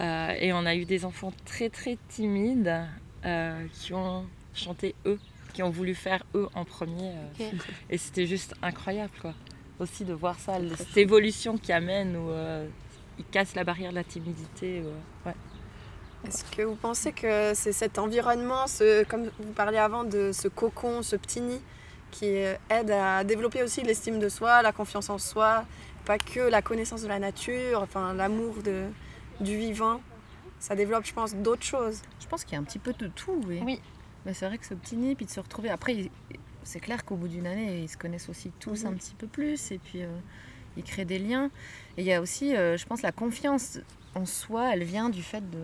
[0.00, 2.86] Euh, et on a eu des enfants très très timides
[3.24, 5.18] euh, qui ont chanté eux,
[5.52, 7.12] qui ont voulu faire eux en premier.
[7.40, 7.50] euh.
[7.90, 9.34] Et c'était juste incroyable quoi.
[9.80, 12.66] Aussi de voir ça, cette évolution qui amène où euh,
[13.18, 14.82] ils cassent la barrière de la timidité.
[15.24, 15.34] ouais.
[16.26, 20.48] Est-ce que vous pensez que c'est cet environnement, ce, comme vous parliez avant, de ce
[20.48, 21.60] cocon, ce petit nid,
[22.10, 25.64] qui aide à développer aussi l'estime de soi, la confiance en soi,
[26.04, 28.56] pas que la connaissance de la nature, enfin l'amour
[29.40, 30.00] du vivant?
[30.60, 32.02] Ça développe, je pense, d'autres choses.
[32.20, 33.60] Je pense qu'il y a un petit peu de tout, oui.
[33.64, 33.80] Oui.
[34.26, 35.70] Mais c'est vrai que ce petit nid, puis de se retrouver.
[35.70, 36.10] Après,
[36.64, 38.92] c'est clair qu'au bout d'une année, ils se connaissent aussi tous Mhm.
[38.92, 40.08] un petit peu plus, et puis euh,
[40.76, 41.50] ils créent des liens.
[41.96, 43.78] Et il y a aussi, euh, je pense, la confiance
[44.14, 45.60] en soi, elle vient du fait de.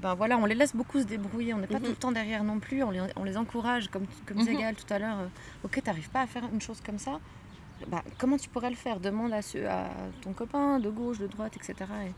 [0.00, 1.84] Ben voilà, on les laisse beaucoup se débrouiller, on n'est pas Mhm.
[1.84, 4.60] tout le temps derrière non plus, on les, on les encourage, comme, comme disait Mhm.
[4.60, 5.18] Gaëlle tout à l'heure.
[5.20, 5.28] euh,
[5.62, 7.18] ok, t'arrives pas à faire une chose comme ça
[7.88, 8.98] bah, comment tu pourrais le faire?
[9.00, 9.88] Demande à, à
[10.22, 11.74] ton copain de gauche, de droite, etc.
[12.06, 12.12] Et,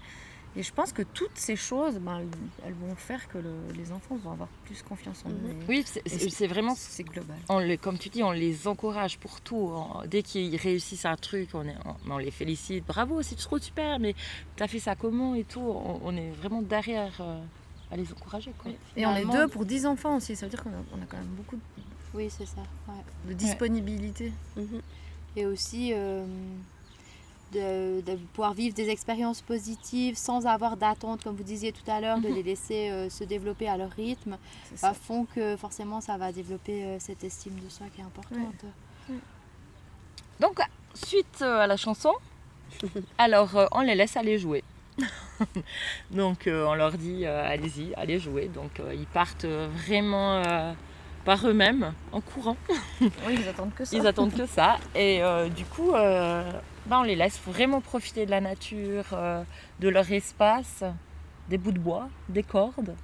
[0.56, 2.22] et je pense que toutes ces choses, ben,
[2.64, 5.56] elles, vont faire que le- les enfants vont avoir plus confiance en eux.
[5.68, 7.36] Oui, c'est- vraiment c'est global.
[7.48, 9.56] on les, comme tu dis, on les encourage pour tout.
[9.56, 12.86] On- dès qu'ils réussissent un truc, on, est- on- on les félicite.
[12.86, 14.14] Bravo, c'est trop super, mais
[14.56, 15.60] t'as fait ça comment et tout?
[15.60, 17.38] On, on est vraiment derrière euh,
[17.90, 18.52] à les encourager.
[18.58, 18.72] Quoi.
[18.96, 21.06] Et on est deux pour 10 enfants aussi, ça veut dire qu'on a, on a
[21.06, 21.58] quand même beaucoup
[22.14, 22.62] Oui, c'est ça.
[22.88, 22.94] ouais.
[23.28, 24.32] de disponibilité.
[24.56, 24.80] Mhm.
[25.36, 26.24] Et aussi euh,
[27.52, 32.00] de, de pouvoir vivre des expériences positives sans avoir d'attente, comme vous disiez tout à
[32.00, 34.94] l'heure, de les laisser euh, se développer à leur rythme, bah, ça.
[34.94, 38.64] font que forcément ça va développer euh, cette estime de soi qui est importante.
[40.40, 40.60] Donc,
[40.94, 42.12] suite euh, à la chanson,
[43.18, 44.62] alors euh, on les laisse aller jouer.
[46.10, 48.48] Donc, euh, on leur dit euh, allez-y, allez jouer.
[48.48, 50.72] Donc, euh, ils partent vraiment euh,
[51.24, 52.56] par eux-mêmes, en courant.
[53.00, 53.96] Oui, ils attendent que ça.
[53.96, 54.78] Ils attendent que ça.
[54.94, 55.92] Et euh, du coup,
[56.86, 59.42] bah, on les laisse vraiment profiter de la nature, euh,
[59.80, 60.84] de leur espace,
[61.48, 62.94] des bouts de bois, des cordes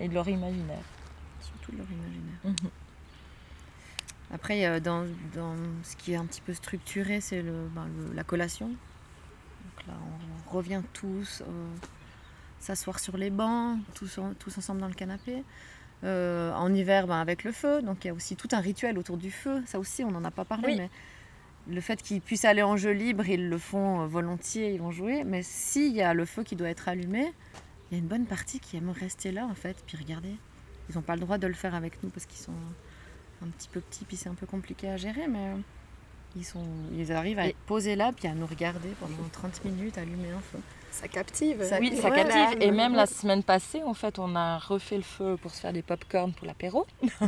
[0.00, 0.84] et de leur imaginaire.
[1.40, 2.38] Surtout leur imaginaire.
[2.44, 2.70] Mhm.
[4.32, 5.04] Après, euh, dans,
[5.34, 8.68] dans ce qui est un petit peu structuré, c'est le, ben, le- la collation.
[8.68, 9.94] Donc là,
[10.46, 11.66] on revient tous euh,
[12.60, 15.42] s'asseoir sur les bancs, tous, en- tous ensemble dans le canapé.
[16.04, 17.80] Euh, en hiver, ben, avec le feu.
[17.82, 19.62] Donc il y a aussi tout un rituel autour du feu.
[19.66, 20.76] Ça aussi, on n'en a pas parlé, Oui.
[20.76, 20.90] mais
[21.68, 24.90] le fait qu'ils puissent aller en jeu libre, ils le font euh, volontiers, ils vont
[24.90, 25.24] jouer.
[25.24, 27.32] Mais s'il y a le feu qui doit être allumé,
[27.90, 30.34] il y a une bonne partie qui aime rester là, en fait, puis regarder.
[30.88, 32.52] Ils n'ont pas le droit de le faire avec nous parce qu'ils sont
[33.42, 35.56] un petit peu petits, puis c'est un peu compliqué à gérer, mais euh,
[36.36, 36.64] ils, sont,
[36.96, 40.30] ils arrivent à Et- être posés là, puis à nous regarder pendant 30 minutes, allumer
[40.30, 40.58] un feu.
[40.90, 41.62] Ça captive.
[41.64, 42.58] Ça- Oui, ça Ouais, captive.
[42.58, 45.60] là, Et même la semaine passée, en fait, on a refait le feu pour se
[45.60, 46.86] faire des pop-corn pour l'apéro.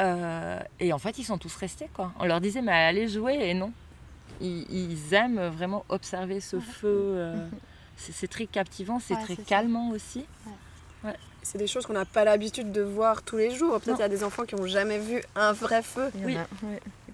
[0.00, 2.12] Euh, et en fait, ils sont tous restés, quoi.
[2.18, 3.72] On leur disait, mais allez jouer, et non.
[4.40, 6.88] Ils, ils aiment vraiment observer ce feu.
[7.14, 7.46] euh,
[7.96, 9.42] c'est très captivant, c'est Ouais, très ça.
[9.46, 10.24] calmant aussi.
[11.42, 13.80] C'est des choses qu'on n'a pas l'habitude de voir tous les jours.
[13.80, 16.10] Peut-être il y a des enfants qui n'ont jamais vu un vrai feu.
[16.24, 16.36] Oui.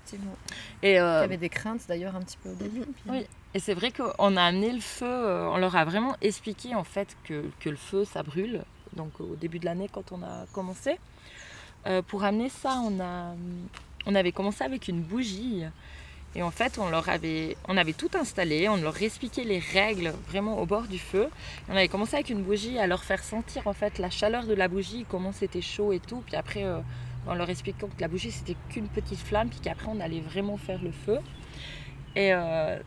[0.09, 0.37] Effectivement.
[0.83, 2.81] Et, Il euh, y avait des craintes d'ailleurs un petit peu au début.
[2.81, 3.27] puis- Oui.
[3.55, 6.85] Et c'est vrai qu'on a amené le feu, euh, on leur a vraiment expliqué en
[6.85, 8.63] fait que, que le feu ça brûle,
[8.95, 10.99] donc au début de l'année quand on a commencé.
[11.87, 13.35] Euh, pour amener ça, on a,
[14.07, 15.63] on avait commencé avec une bougie.
[16.35, 20.13] Et en fait, on leur avait, on avait tout installé, on leur expliquait les règles
[20.29, 21.29] vraiment au bord du feu.
[21.71, 24.53] On avait commencé avec une bougie à leur faire sentir en fait la chaleur de
[24.53, 26.23] la bougie, comment c'était chaud et tout.
[26.27, 26.81] Puis après, euh,
[27.29, 30.57] en leur expliquant que la bougie c'était qu'une petite flamme, puis qu'après on allait vraiment
[30.57, 31.19] faire le feu.
[32.17, 32.79] Et euh,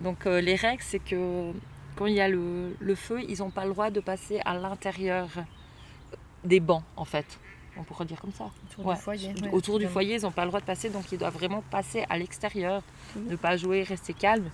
[0.00, 1.52] donc euh, les règles, c'est que
[1.96, 4.54] quand il y a le, le feu, ils n'ont pas le droit de passer à
[4.54, 5.28] l'intérieur
[6.44, 7.38] des bancs en fait
[7.80, 8.50] on pourrait dire comme ça.
[8.72, 8.94] Autour Ouais.
[8.96, 9.28] du foyer.
[9.40, 11.62] ouais, Autour du foyer, ils n'ont pas le droit de passer, donc ils doivent vraiment
[11.70, 12.82] passer à l'extérieur,
[13.14, 13.28] Mhm.
[13.30, 14.50] ne pas jouer, rester calme.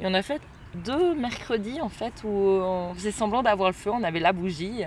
[0.00, 0.40] Et on a fait
[0.74, 4.84] deux mercredis en fait où on faisait semblant d'avoir le feu, on avait la bougie.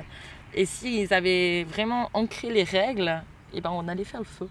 [0.56, 3.22] Et s'ils avaient vraiment ancré les règles,
[3.56, 4.48] et ben on allait faire le feu.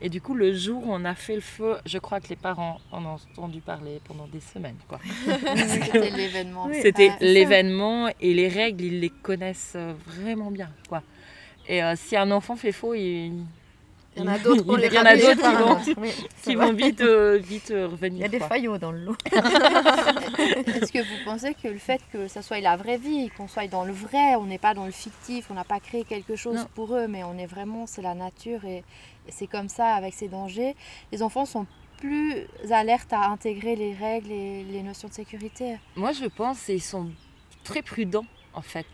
[0.00, 2.36] Et du coup, le jour où on a fait le feu, je crois que les
[2.36, 4.76] parents en ont entendu parler pendant des semaines.
[4.88, 5.00] quoi.
[5.56, 6.66] C'était l'événement.
[6.66, 6.76] Oui.
[6.82, 7.16] C'était Ouais.
[7.20, 10.68] l'événement et les règles, ils les connaissent euh, vraiment bien.
[10.88, 11.02] Quoi.
[11.66, 13.32] Et euh, si un enfant fait faux, il,
[14.16, 15.34] Il y en a d'autres pour il les y en a rattraper.
[15.34, 16.10] d'autres qui vont, Oui,
[16.42, 18.18] qui vont vite, euh, vite euh, revenir.
[18.20, 18.48] Il y a des quoi.
[18.48, 19.16] faillots dans le lot.
[19.32, 23.66] Est-ce que vous pensez que le fait que ça soit la vraie vie, qu'on soit
[23.68, 26.56] dans le vrai, on n'est pas dans le fictif, on n'a pas créé quelque chose
[26.56, 26.66] Non.
[26.74, 30.14] pour eux, mais on est vraiment, c'est la nature et, et c'est comme ça avec
[30.14, 30.74] ces dangers,
[31.12, 31.66] les enfants sont
[31.98, 35.78] plus alertes à intégrer les règles et les notions de sécurité?
[35.96, 37.10] Moi, je pense qu'ils sont
[37.64, 38.86] très prudents, en fait,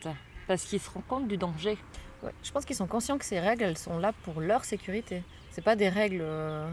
[0.47, 1.77] parce qu'ils se rendent compte du danger.
[2.23, 5.23] Ouais, Je pense qu'ils sont conscients que ces règles, elles sont là pour leur sécurité.
[5.51, 6.71] C'est pas des règles euh,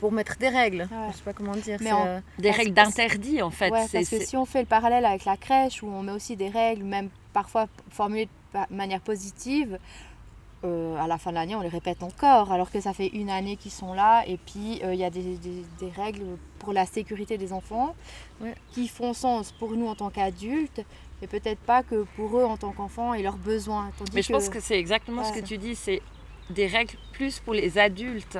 [0.00, 0.82] pour mettre des règles.
[0.90, 1.08] Ouais.
[1.12, 1.78] Je sais pas comment dire.
[1.80, 3.70] Mais c'est, en- euh, Des règles d'interdit, en fait.
[3.70, 6.36] Ouais, parce que si on fait le parallèle avec la crèche, où on met aussi
[6.36, 9.78] des règles, même parfois formulées de manière positive,
[10.64, 13.30] euh, à la fin de l'année, on les répète encore, alors que ça fait une
[13.30, 16.24] année qu'ils sont là, et puis euh, il y a des, des- des règles
[16.58, 17.94] pour la sécurité des enfants
[18.40, 18.54] Ouais.
[18.72, 20.80] qui font sens pour nous en tant qu'adultes,
[21.20, 23.90] mais peut-être pas que pour eux en tant qu'enfants et leurs besoins.
[23.98, 26.02] Tandis Mais je pense que c'est exactement ce que tu dis, c'est
[26.50, 28.38] des règles plus pour les adultes,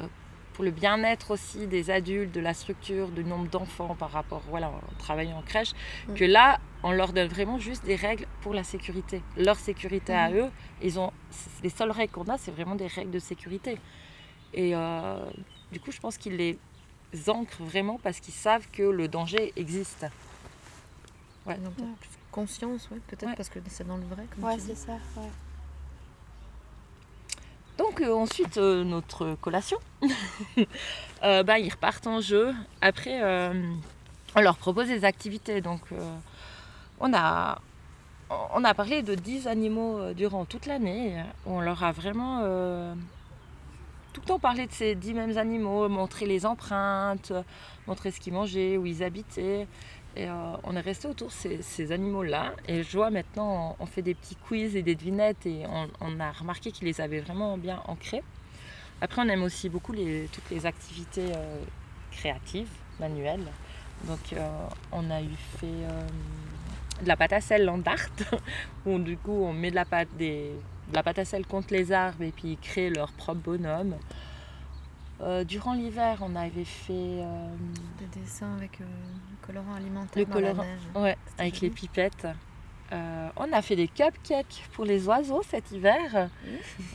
[0.00, 0.06] euh,
[0.54, 4.72] pour le bien-être aussi des adultes, de la structure, du nombre d'enfants par rapport, voilà,
[4.98, 5.72] travaille en crèche,
[6.08, 6.14] Mm.
[6.14, 10.30] que là, on leur donne vraiment juste des règles pour la sécurité, leur sécurité à
[10.32, 10.50] eux.
[10.82, 11.12] Ils ont,
[11.62, 13.78] les seules règles qu'on a, c'est vraiment des règles de sécurité.
[14.52, 15.24] Et euh,
[15.72, 16.58] du coup, je pense qu'ils les
[17.28, 20.06] ancrent vraiment parce qu'ils savent que le danger existe.
[21.46, 21.56] Ouais.
[21.60, 23.34] ils ont peut-être plus conscience, ouais, peut-être Ouais.
[23.36, 24.24] parce que c'est dans le vrai.
[24.34, 24.92] Comme Ouais, c'est ça.
[25.16, 25.30] ouais.
[27.78, 29.78] Donc euh, ensuite, euh, notre collation,
[31.22, 32.52] Euh, bah, ils repartent en jeu.
[32.82, 33.54] Après, euh,
[34.36, 35.62] on leur propose des activités.
[35.62, 36.16] Donc euh,
[37.00, 37.60] on, a,
[38.54, 41.22] on a parlé de 10 animaux durant toute l'année.
[41.46, 42.94] On leur a vraiment euh,
[44.12, 47.32] tout le temps parlé de ces 10 mêmes animaux, montrer les empreintes,
[47.86, 49.66] montrer ce qu'ils mangeaient, où ils habitaient.
[50.16, 52.52] Euh, on est resté autour de ces, animaux-là.
[52.68, 55.64] Et je vois maintenant, on, fait des petits quiz et des devinettes et
[56.00, 58.22] on, a remarqué qu'ils les avaient vraiment bien ancrés.
[59.00, 61.58] Après, on aime aussi beaucoup les, toutes les activités euh,
[62.12, 63.46] créatives, manuelles.
[64.04, 64.48] Donc, euh,
[64.92, 65.66] on a eu fait
[67.02, 68.08] de la pâte à sel land art,
[68.86, 70.50] où du coup, on met de la pâte, de
[70.92, 73.96] la pâte à sel contre les arbres et puis ils créent leur propre bonhomme.
[75.46, 77.24] Durant l'hiver, on avait fait
[77.98, 78.78] Des dessins avec
[79.46, 80.80] colorant alimentaire Le dans colorant, la neige.
[80.94, 81.68] Ouais, avec joli.
[81.68, 82.26] les pipettes.
[82.92, 86.28] Euh, on a fait des cupcakes pour les oiseaux cet hiver.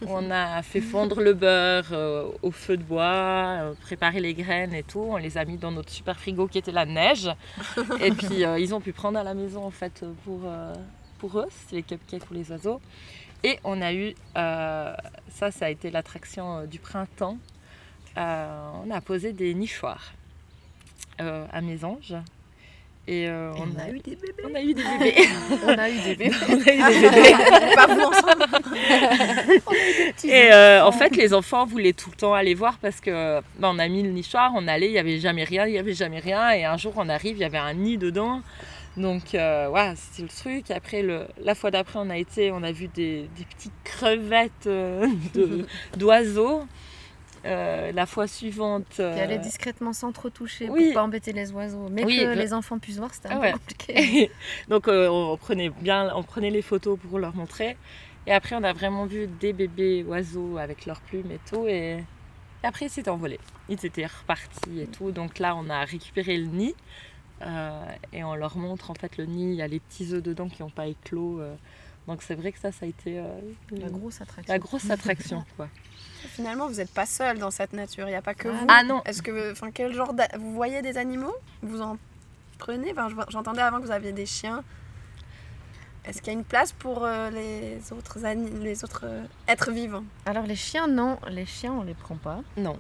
[0.08, 4.74] on a fait fondre le beurre euh, au feu de bois, euh, préparé les graines
[4.74, 5.00] et tout.
[5.00, 7.30] On les a mis dans notre super frigo qui était la neige.
[8.02, 10.42] et puis euh, ils ont pu prendre à la maison en fait pour,
[11.18, 11.48] pour eux.
[11.50, 12.80] C'était les cupcakes pour les oiseaux.
[13.44, 17.38] Et on a eu, ça, ça a été l'attraction du printemps.
[18.16, 20.14] On a posé des nichoirs
[21.18, 22.16] à Mésange.
[23.12, 24.44] Et euh, Et on, a, eu des bébés.
[24.48, 25.30] on a eu des bébés.
[25.66, 26.36] On a eu des bébés.
[26.48, 27.36] on a eu des bébés.
[27.76, 28.46] Pas vous ensemble.
[30.24, 33.70] Et euh, en fait, les enfants voulaient tout le temps aller voir parce que bah,
[33.74, 35.94] on a mis le nichoir, on allait, il n'y avait jamais rien, il n'y avait
[35.94, 36.52] jamais rien.
[36.52, 38.42] Et un jour, on arrive, il y avait un nid dedans.
[38.98, 40.72] Donc, euh, ouais, c'était le truc.
[40.72, 44.68] Après, le, la fois d'après, on a été, on a vu des, des petites crevettes
[44.68, 45.66] euh, de-
[45.98, 46.64] d'oiseaux.
[47.46, 48.98] Euh, la fois suivante.
[49.00, 50.88] Euh, allaient discrètement s'entretoucher oui.
[50.88, 51.88] pour pas embêter les oiseaux.
[51.90, 53.52] Mais Oui, que bah- les enfants puissent voir, c'était un Ah peu ouais.
[53.54, 54.32] compliqué.
[54.68, 57.78] Donc euh, on prenait bien, on prenait les photos pour leur montrer.
[58.28, 61.66] Et après on a vraiment vu des bébés oiseaux avec leurs plumes et tout.
[61.68, 62.00] Et,
[62.64, 63.40] et après ils s'étaient envolés.
[63.70, 65.12] Ils étaient repartis et tout.
[65.12, 66.76] Donc là on a récupéré le nid.
[67.42, 69.52] euh, et on leur montre en fait le nid.
[69.52, 71.40] Il y a les petits œufs dedans qui n'ont pas éclos.
[72.08, 73.24] Donc c'est vrai que ça, ça a été euh,
[73.72, 74.54] La grosse attraction.
[74.54, 75.44] la grosse attraction.
[75.58, 75.68] quoi.
[76.34, 78.08] Finalement, vous n'êtes pas seul dans cette nature.
[78.08, 78.66] Il n'y a pas que Ah vous.
[78.68, 81.34] Ah non Est-ce que, enfin, quel genre vous voyez des animaux?
[81.62, 81.98] Vous en
[82.58, 82.92] prenez?
[82.92, 84.64] Enfin, j'entendais avant que vous aviez des chiens.
[86.06, 89.72] Est-ce qu'il y a une place pour euh, les autres, ani- les autres euh, êtres
[89.72, 90.04] vivants?
[90.26, 91.20] Alors les chiens, non.
[91.30, 92.42] Les chiens, on les prend pas.
[92.58, 92.78] Non.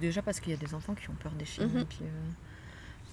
[0.00, 1.66] Déjà parce qu'il y a des enfants qui ont peur des chiens.
[1.66, 1.80] Mhm.
[1.80, 2.30] et puis, euh,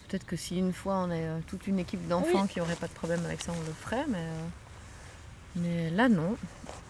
[0.08, 2.93] peut-être que si une fois on est toute une équipe d'enfants qui n'auraient pas de
[2.93, 4.06] problème avec ça, on le ferait.
[4.08, 4.48] Mais, euh,
[5.56, 6.36] mais là, non.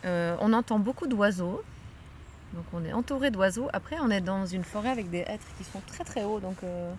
[0.06, 1.62] Euh, on entend beaucoup d'oiseaux.
[2.54, 3.69] Donc on est entouré d'oiseaux.
[3.74, 6.39] Après, on est dans une forêt avec des hêtres qui sont très très hauts.
[6.39, 6.93] Donc euh,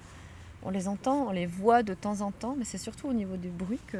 [0.62, 2.54] on les entend, on les voit de temps en temps.
[2.56, 3.98] Mais c'est surtout au niveau du bruit que,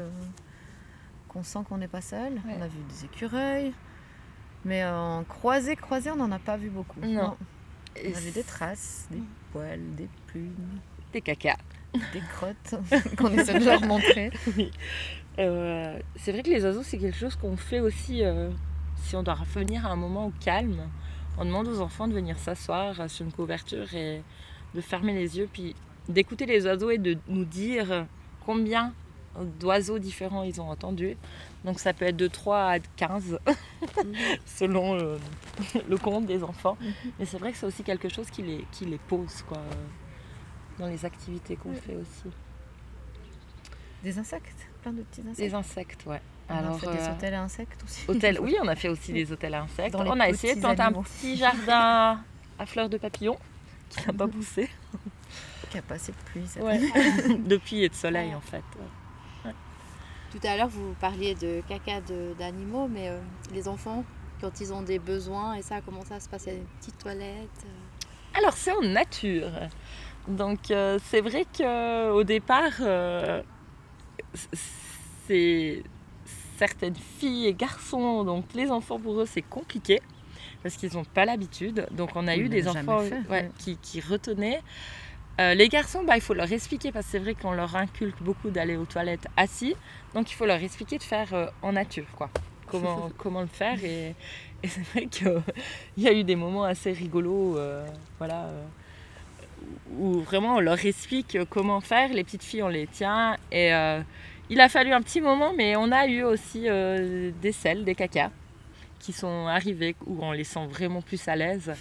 [1.27, 2.33] qu'on sent qu'on n'est pas seul.
[2.33, 2.55] Ouais.
[2.57, 3.73] On a vu des écureuils.
[4.63, 6.99] Mais en croisé, croisé, on n'en a pas vu beaucoup.
[7.01, 7.35] Non.
[7.97, 9.21] On a vu des traces, des
[9.51, 10.79] poils, des plumes,
[11.11, 11.57] Des caca.
[12.13, 12.75] Des crottes
[13.17, 14.31] qu'on essaie de leur montrer.
[15.39, 18.49] Euh, c'est vrai que les oiseaux, c'est quelque chose qu'on fait aussi euh,
[19.03, 20.89] si on doit revenir à un moment au calme.
[21.37, 24.21] On demande aux enfants de venir s'asseoir euh, sur une couverture et
[24.75, 25.75] de fermer les yeux, puis
[26.09, 28.05] d'écouter les oiseaux et de nous dire
[28.45, 28.93] combien
[29.59, 31.15] d'oiseaux différents ils ont entendus.
[31.63, 33.39] Donc ça peut être de 3 à 15
[34.45, 36.77] selon le compte des enfants.
[37.17, 39.61] Mais c'est vrai que c'est aussi quelque chose qui les, qui les pose quoi,
[40.81, 42.35] dans les activités qu'on fait aussi.
[44.03, 45.37] Des insectes, plein de petits insectes.
[45.37, 46.21] Des insectes, ouais.
[46.49, 48.05] on a fait des euh, hôtels à insectes aussi.
[48.07, 49.95] Hôtel, oui, on a fait aussi des hôtels à insectes.
[49.95, 52.19] On a essayé de planter un petit jardin
[52.57, 53.37] à fleurs de papillon
[53.89, 54.69] qui n'a pas poussé
[55.69, 56.47] Qui a pas assez de pluie.
[56.47, 56.79] cette Ouais.
[57.37, 58.63] de pluie et de soleil en fait.
[60.31, 61.99] Tout à l'heure, vous parliez de caca
[62.39, 63.19] d'animaux, mais euh,
[63.53, 64.05] les enfants,
[64.39, 66.45] quand ils ont des besoins, et ça, comment ça se passe?
[66.45, 69.51] Il y a une petite toilette euh, Alors c'est en nature.
[70.27, 73.41] Donc euh, c'est vrai qu'au départ, euh,
[75.27, 75.83] c'est
[76.57, 79.99] certaines filles et garçons, donc les enfants pour eux c'est compliqué
[80.63, 81.87] parce qu'ils n'ont pas l'habitude.
[81.91, 83.51] Donc on a Ils eu des enfants fait, ouais, ouais.
[83.57, 84.61] qui, qui retenaient.
[85.39, 88.21] Euh, les garçons, bah, il faut leur expliquer parce que c'est vrai qu'on leur inculque
[88.21, 89.75] beaucoup d'aller aux toilettes assis.
[90.13, 92.29] Donc il faut leur expliquer de faire euh, en nature, quoi.
[92.67, 93.83] Comment, comment le faire.
[93.83, 94.13] Et,
[94.61, 95.41] et c'est vrai qu'il
[95.97, 97.87] y a eu des moments assez rigolos, euh,
[98.19, 98.63] voilà, euh,
[99.97, 102.09] où vraiment on leur explique comment faire.
[102.13, 103.35] Les petites filles, on les tient.
[103.51, 103.99] Et euh,
[104.49, 107.95] il a fallu un petit moment, mais on a eu aussi euh, des selles, des
[107.95, 108.31] cacas
[108.99, 111.71] qui sont arrivés où on les sent vraiment plus à l'aise.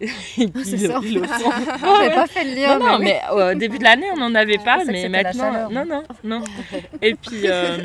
[0.00, 0.88] Et puis, C'est ils-
[1.20, 1.22] le.
[1.80, 2.78] J'avais pas fait le lien.
[2.78, 5.68] Non, non, mais au début de l'année, on n'en avait pas, mais maintenant.
[5.70, 6.44] Non, non, non.
[7.02, 7.78] Et puis, euh,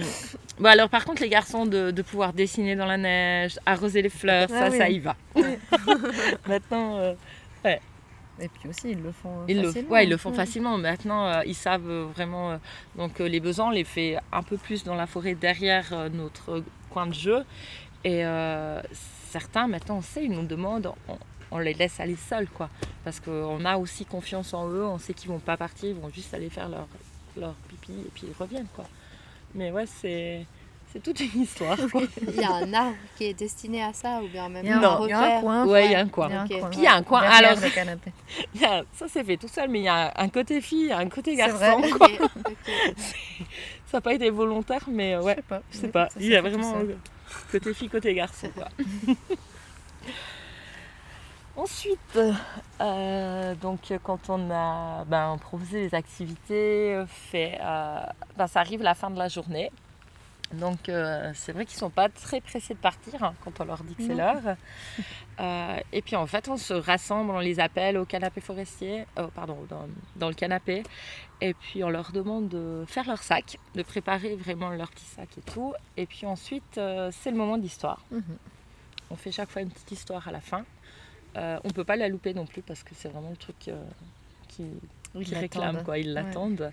[0.58, 4.10] bon, alors par contre, les garçons, de, de pouvoir dessiner dans la neige, arroser les
[4.10, 4.78] fleurs, Ah ça, oui.
[4.78, 5.16] ça y va.
[6.48, 7.14] maintenant, euh,
[8.40, 9.92] Et puis aussi, ils le font ils, le, facilement.
[9.92, 10.78] ouais, ils le font facilement.
[10.78, 12.52] Maintenant, euh, ils savent euh, vraiment.
[12.52, 12.58] euh,
[12.98, 16.64] donc, euh, les besoins, on les fait un peu plus dans la forêt derrière notre
[16.90, 17.46] coin de jeu.
[18.04, 18.24] Et
[19.30, 21.18] certains, maintenant, on sait, ils nous demandent, on,
[21.52, 22.70] on les laisse aller seuls, quoi.
[23.04, 26.10] Parce qu'on a aussi confiance en eux, on sait qu'ils vont pas partir, ils vont
[26.10, 26.88] juste aller faire leur,
[27.38, 28.86] leur pipi et puis ils reviennent, quoi.
[29.56, 30.46] Mais ouais, c'est.
[30.96, 31.76] C'est toute une histoire.
[31.92, 32.04] quoi.
[32.26, 35.06] Il y a un arbre qui est destiné à ça, ou bien même un, Non,
[35.06, 35.66] il y a un repère coin.
[35.68, 36.30] Ouais, il y a un coin.
[36.30, 36.70] Il y a un coin.
[36.70, 37.20] Puis il y a un coin.
[37.22, 38.14] Alors, le canapé.
[38.56, 40.94] il y a- ça c'est fait tout seul, mais il y a un côté fille,
[40.94, 41.82] un côté garçon.
[41.82, 41.90] vrai.
[41.92, 42.08] quoi.
[43.88, 45.36] Ça n'a pas été volontaire, mais euh, Je ouais.
[45.36, 45.62] sais pas.
[45.70, 46.74] Je sais pas, Ça il y a vraiment
[47.52, 48.48] côté fille, côté garçon.
[48.56, 48.70] Quoi.
[51.58, 52.20] Ensuite,
[52.82, 58.00] euh, donc quand on a ben, proposé les activités, euh, fait, euh,
[58.38, 59.72] ben, ça arrive la fin de la journée.
[60.54, 63.84] Donc euh, c'est vrai qu'ils sont pas très pressés de partir hein, quand on leur
[63.84, 64.56] dit que c'est l'heure.
[65.38, 69.28] Euh, et puis en fait on se rassemble, on les appelle au canapé forestier, euh,
[69.36, 70.84] pardon, dans, dans le canapé.
[71.42, 75.28] Et puis on leur demande de faire leur sac, de préparer vraiment leur petit sac
[75.38, 75.74] et tout.
[75.98, 78.06] Et puis ensuite euh, c'est le moment d'histoire.
[78.12, 78.24] Mhm.
[79.10, 80.64] On fait chaque fois une petite histoire à la fin.
[81.36, 84.64] On peut pas la louper non plus parce que c'est vraiment le truc qui,
[85.14, 85.34] l'attendent.
[85.34, 85.98] réclament, quoi.
[85.98, 86.14] Ils
[86.62, 86.72] Ouais.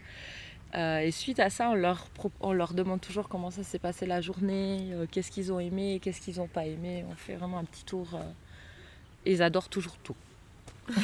[0.75, 2.07] Euh, et suite à ça, on leur,
[2.41, 6.01] on leur demande toujours comment ça s'est passé la journée, euh, qu'est-ce qu'ils ont aimé,
[6.03, 7.05] qu'est-ce qu'ils n'ont pas aimé.
[7.11, 8.09] On fait vraiment un petit tour.
[8.15, 8.21] euh,
[9.27, 10.17] et ils adorent toujours tout.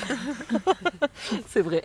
[1.46, 1.82] c'est vrai.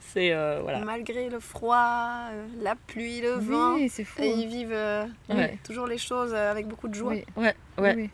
[0.00, 0.80] C'est euh, voilà.
[0.80, 2.28] Malgré le froid,
[2.60, 4.22] la pluie, le vent, Oui, c'est fou.
[4.22, 4.34] et hein.
[4.38, 5.58] ils vivent euh, Ouais.
[5.64, 7.12] toujours les choses avec beaucoup de joie.
[7.12, 7.94] Oui, Ouais, oui, ouais.
[7.96, 8.10] oui.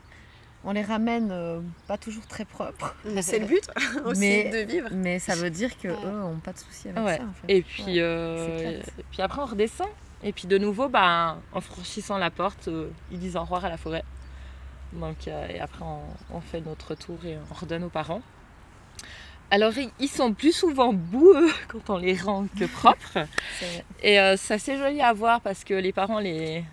[0.63, 3.67] On les ramène euh, pas toujours très propres, Mais C'est le but
[4.05, 4.89] aussi Mais- de vivre.
[4.91, 6.05] mais ça veut dire qu'eux Ouais.
[6.11, 7.17] n'ont pas de soucis avec Ouais.
[7.17, 7.23] ça.
[7.23, 7.53] En fait.
[7.53, 9.87] Et puis, Ouais, euh, et puis après, on redescend.
[10.23, 13.69] Et puis de nouveau, ben, en franchissant la porte, euh, ils disent au revoir à
[13.69, 14.03] la forêt.
[14.93, 16.01] Donc, euh, et après, on,
[16.35, 18.21] on fait notre tour et on redonne aux parents.
[19.49, 23.17] Alors, ils- sont plus souvent boueux quand on les rend que propres.
[24.03, 26.63] Et euh, c'est assez joli à voir parce que les parents les,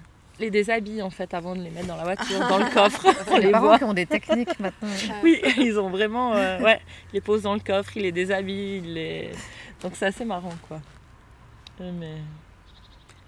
[0.41, 3.07] les déshabillent en fait avant de les mettre dans la voiture, dans le coffre.
[3.31, 4.89] On les les parents qui ont des techniques maintenant.
[5.23, 6.35] Oui, ils ont vraiment.
[6.35, 6.81] euh, ouais,
[7.13, 8.79] ils les posent dans le coffre, ils les déshabillent.
[8.79, 9.31] ils les...
[9.83, 10.81] Donc c'est assez marrant quoi.
[11.81, 12.17] Euh, Mais...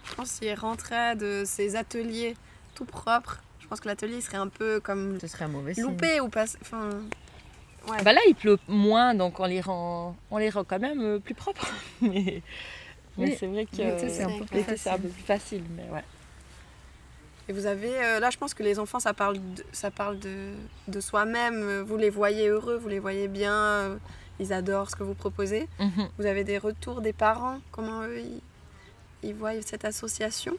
[0.09, 2.37] Je pense s'il rentrait de ses ateliers
[2.75, 5.85] tout propres, je pense que l'atelier serait un peu comme Ce serait un mauvais signe.
[5.85, 6.47] loupé ou pas.
[6.63, 6.91] Enfin,
[7.89, 8.03] ouais.
[8.03, 11.19] Bah là, il pleut moins, donc on les rend, on les rend quand même euh,
[11.21, 11.69] plus propres.
[12.03, 12.43] mais
[13.19, 14.93] mais Oui, c'est vrai que l'été, c'est un plus facile.
[15.03, 15.63] peu plus facile.
[15.77, 16.03] Mais ouais.
[17.51, 20.21] Et vous avez, euh, là je pense que les enfants ça parle de, ça parle
[20.21, 20.53] de,
[20.87, 23.97] de soi-même, vous les voyez heureux, vous les voyez bien, euh,
[24.39, 25.69] ils adorent ce que vous proposez.
[25.81, 26.11] Mhm.
[26.17, 28.41] Vous avez des retours des parents, comment eux ils,
[29.25, 30.57] ils voient cette association?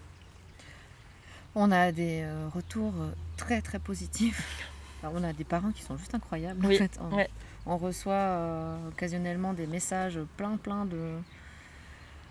[1.56, 2.94] On a des euh, retours
[3.38, 4.68] très très positifs.
[5.02, 6.66] Alors, on a des parents qui sont juste incroyables.
[6.66, 7.00] Oui, En fait.
[7.00, 7.30] on, ouais.
[7.66, 11.14] on reçoit euh, occasionnellement des messages plein plein de,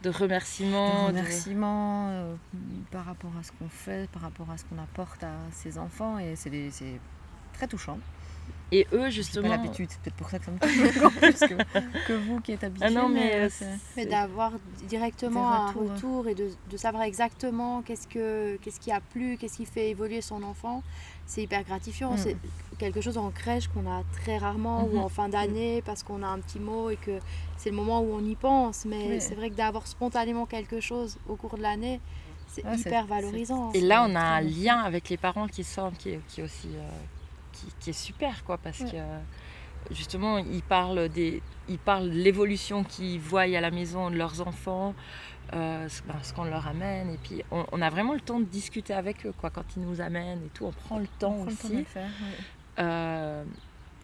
[0.02, 1.02] De de remerciements.
[1.04, 2.34] de- remerciements euh,
[2.90, 6.18] par rapport à ce qu'on fait, par rapport à ce qu'on apporte à ses enfants.
[6.18, 6.50] Et c'est
[7.52, 7.98] très touchant.
[8.72, 9.48] Et eux, J'ai pas justement.
[9.48, 12.86] l'habitude, c'est peut-être pour ça que ça me touche que, que vous qui êtes habitués.
[12.86, 14.52] Ah non, mais, euh, c'est- Mais d'avoir
[14.88, 19.56] directement un retour et de, de savoir exactement qu'est-ce, que, qu'est-ce qui a plu, qu'est-ce
[19.56, 20.82] qui fait évoluer son enfant,
[21.26, 22.12] c'est hyper gratifiant.
[22.14, 22.18] Mm.
[22.18, 22.36] C'est
[22.78, 24.94] quelque chose en crèche qu'on a très rarement Mhm.
[24.94, 27.18] ou en fin d'année parce qu'on a un petit mot et que
[27.56, 28.84] c'est le moment où on y pense.
[28.84, 29.20] Mais Oui.
[29.20, 32.00] c'est vrai que d'avoir spontanément quelque chose au cours de l'année,
[32.48, 33.70] c'est Ouais, hyper valorisant.
[33.72, 36.68] Et là, on a un lien avec les parents qui sort, qui est, qui aussi
[36.74, 36.88] euh,
[37.52, 38.90] qui, qui est super, quoi, parce Ouais.
[38.90, 39.18] que euh,
[39.90, 44.46] justement, ils parlent des, ils parlent de l'évolution qu'ils voient à la maison de leurs
[44.46, 44.94] enfants,
[45.52, 48.38] euh, ce, ben, ce qu'on leur amène, et puis on, on a vraiment le temps
[48.40, 51.32] de discuter avec eux, quoi, quand ils nous amènent et tout, on prend le temps
[51.40, 51.84] On prend le temps de aussi.
[51.84, 52.08] faire.
[52.78, 53.44] Euh,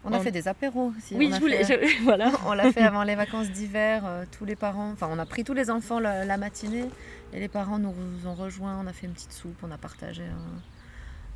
[0.03, 1.15] On a On- fait des apéros aussi.
[1.15, 2.31] oui, on je voulais, fait- je- voilà.
[2.45, 5.43] On l'a fait avant les vacances d'hiver, euh, tous les parents, enfin on a pris
[5.43, 6.85] tous les enfants la, la matinée
[7.33, 7.93] et les parents nous
[8.25, 10.23] ont rejoints, on a fait une petite soupe, on a partagé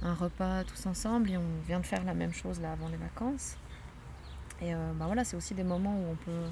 [0.04, 2.88] un, un repas tous ensemble et on vient de faire la même chose là avant
[2.90, 3.56] les vacances.
[4.62, 6.48] Et euh, bah voilà, c'est aussi des moments où on peut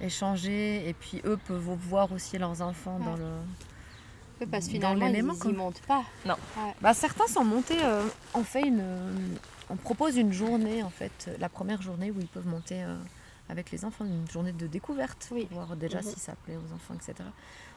[0.00, 3.18] échanger et puis eux peuvent voir aussi leurs enfants dans Ouais.
[3.18, 3.30] le...
[4.40, 5.52] Oui, parce que dans finalement, ils quoi.
[5.52, 6.02] montent pas.
[6.80, 9.12] Bah, certains sont montés, euh, on fait une, euh,
[9.70, 12.96] on propose une journée en fait, la première journée où ils peuvent monter euh,
[13.48, 15.46] avec les enfants, une journée de découverte Oui.
[15.46, 17.14] pour voir déjà si ça plaît aux enfants, etc.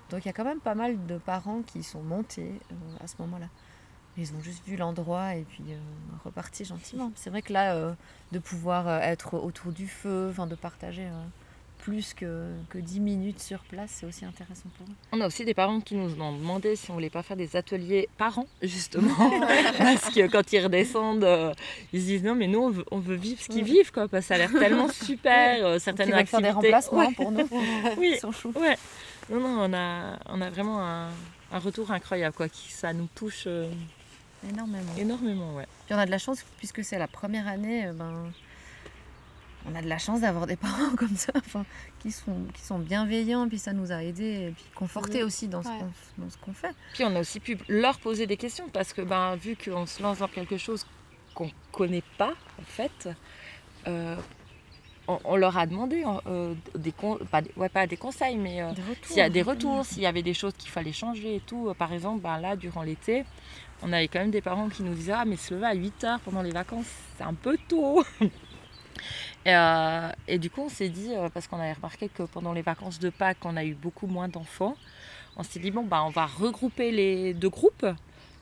[0.09, 3.07] Donc il y a quand même pas mal de parents qui sont montés euh, à
[3.07, 3.47] ce moment-là.
[4.17, 5.77] Ils ont juste vu l'endroit et puis euh,
[6.23, 7.11] reparti gentiment.
[7.15, 7.93] C'est vrai que là, euh,
[8.31, 11.23] de pouvoir être autour du feu, enfin de partager euh,
[11.85, 14.93] plus que, que 10 minutes sur place, c'est aussi intéressant pour eux.
[15.11, 17.55] On a aussi des parents qui nous ont demandé si on voulait pas faire des
[17.55, 19.13] ateliers parents, justement.
[19.77, 21.53] parce que quand ils redescendent, euh,
[21.93, 23.69] ils se disent non, mais nous, on veut, on veut vivre ce qu'ils Ouais.
[23.69, 25.63] vivent, quoi, parce que ça a l'air tellement super.
[25.63, 26.73] euh, certaines veulent faire des activités.
[26.73, 27.47] remplacements Ouais, pour nous.
[27.99, 28.51] oui, Ils sont choux.
[28.59, 28.77] ouais.
[29.29, 31.09] Non, non, on a, on a vraiment un,
[31.51, 32.49] un retour incroyable, quoi.
[32.49, 33.69] Qui, ça nous touche euh,
[34.49, 34.91] Énormément.
[34.97, 35.67] énormément, ouais.
[35.85, 38.31] Puis on a de la chance, puisque c'est la première année, ben,
[39.69, 41.65] on a de la chance d'avoir des parents comme ça, enfin,
[41.99, 45.63] qui, sont, qui sont bienveillants, puis ça nous a aidés, et puis confortés aussi dans
[45.63, 45.79] ce Ouais.
[45.79, 46.75] qu'on dans ce qu'on fait.
[46.93, 50.01] Puis on a aussi pu leur poser des questions parce que ben, vu qu'on se
[50.03, 50.85] lance dans quelque chose
[51.33, 53.09] qu'on connaît pas en fait,
[53.87, 54.15] euh,
[55.07, 58.61] on, on leur a demandé euh, des, con- pas, des- ouais, pas des conseils, mais
[58.61, 58.71] euh,
[59.03, 61.73] s'il y a des retours, s'il y avait des choses qu'il fallait changer et tout.
[61.77, 63.23] Par exemple, ben, là, durant l'été,
[63.83, 66.03] on avait quand même des parents qui nous disaient Ah, mais se lever à 8
[66.05, 66.87] heures pendant les vacances,
[67.17, 68.03] c'est un peu tôt.
[69.45, 72.51] Et, euh, et du coup, on s'est dit, euh, parce qu'on avait remarqué que pendant
[72.51, 74.75] les vacances de Pâques, on a eu beaucoup moins d'enfants,
[75.37, 77.85] on s'est dit, bon, bah, on va regrouper les deux groupes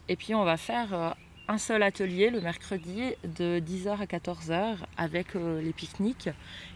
[0.07, 1.09] et puis on va faire euh,
[1.49, 6.29] un seul atelier le mercredi de 10h à 14h avec les pique-niques.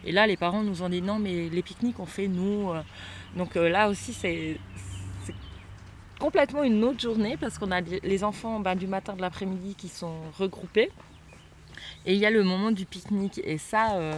[0.04, 2.74] Et là, les parents nous ont dit, non, mais les pique-niques, on fait nous.
[3.38, 4.60] Donc là aussi, c'est
[6.20, 9.76] complètement une autre journée parce qu'on a les les enfants ben, du matin, de l'après-midi
[9.76, 10.92] qui sont regroupés.
[12.06, 13.42] Et il y a le moment du pique-nique.
[13.44, 14.14] Et ça, euh,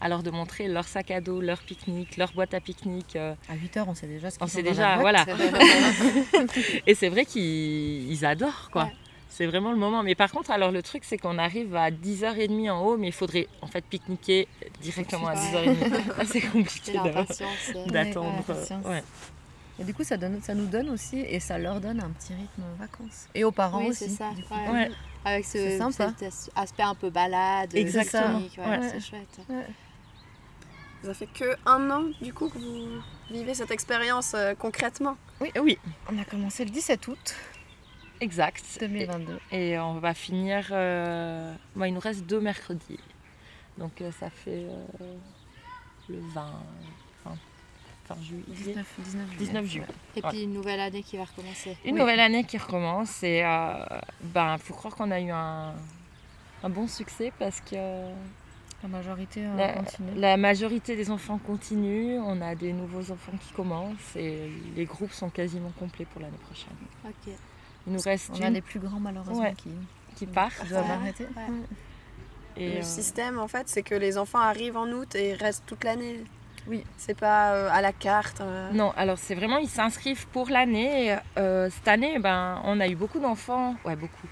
[0.00, 3.16] alors de montrer leur sac à dos, leur pique-nique, leur boîte à pique-nique.
[3.16, 5.26] euh, À 8 heures, on sait déjà ce On qu'ils sait ont dans déjà, voilà.
[6.86, 8.84] Et c'est vrai qu'ils ils adorent, quoi.
[8.84, 8.92] Ouais.
[9.28, 10.02] C'est vraiment le moment.
[10.02, 13.12] Mais par contre, alors le truc, c'est qu'on arrive à 10h30 en haut, mais il
[13.12, 14.48] faudrait en fait pique-niquer
[14.82, 15.38] directement à Ouais.
[15.40, 15.90] 10h30.
[15.90, 17.24] Là, c'est C'est compliqué euh,
[17.86, 18.34] d'attendre.
[18.48, 18.84] Ouais, patience.
[18.86, 19.02] Ouais.
[19.80, 22.34] Et du coup, ça, donne, ça nous donne aussi, et ça leur donne un petit
[22.34, 23.28] rythme en vacances.
[23.34, 24.04] Et aux parents Oui, aussi.
[24.04, 24.30] c'est ça.
[24.34, 24.54] du coup.
[24.54, 24.70] ouais.
[24.70, 24.90] Ouais.
[25.24, 26.12] Avec ce, sympa.
[26.18, 28.40] cet aspect un peu balade, Exactement.
[28.40, 28.88] pique-nique, ouais, Ouais.
[28.90, 29.40] c'est chouette.
[31.02, 33.00] Ça fait que un an du coup que vous
[33.30, 35.16] vivez cette expérience euh, concrètement.
[35.40, 35.78] Oui, oui,
[36.12, 37.34] On a commencé le 17 août
[38.20, 38.62] exact.
[38.80, 39.38] 2022.
[39.52, 40.68] Et, et on va finir.
[40.72, 42.98] euh, moi, il nous reste deux mercredis.
[43.78, 44.66] Donc euh, ça fait
[45.00, 45.14] euh,
[46.10, 46.46] le 20,
[48.14, 48.44] fin, fin juillet.
[48.48, 49.38] 19, 19 juillet.
[49.38, 49.86] 19 juillet.
[50.16, 50.28] Et Ouais.
[50.30, 51.76] puis une nouvelle année qui va recommencer.
[51.84, 52.00] Une Oui.
[52.00, 53.84] nouvelle année qui recommence et euh,
[54.22, 55.72] ben faut croire qu'on a eu un,
[56.62, 57.76] un bon succès parce que
[58.82, 60.14] La majorité euh, La, continue.
[60.16, 65.12] la majorité des enfants continuent, on a des nouveaux enfants qui commencent et les groupes
[65.12, 66.76] sont quasiment complets pour l'année prochaine.
[67.04, 67.34] Ok.
[67.86, 69.54] Il nous reste On a une des plus grands malheureusement Ouais.
[69.54, 69.70] qui,
[70.16, 70.54] qui part.
[70.56, 70.92] qui doivent Ouais.
[70.92, 71.24] arrêter.
[71.36, 71.46] Ouais.
[72.56, 75.64] Et, le euh, système, en fait, c'est que les enfants arrivent en août et restent
[75.66, 76.24] toute l'année.
[76.66, 76.84] Oui.
[76.96, 78.40] C'est pas euh, à la carte.
[78.40, 78.70] euh.
[78.72, 81.16] Non, alors c'est vraiment, ils s'inscrivent pour l'année.
[81.38, 84.26] Euh, cette année, ben, on a eu beaucoup d'enfants, ouais, beaucoup.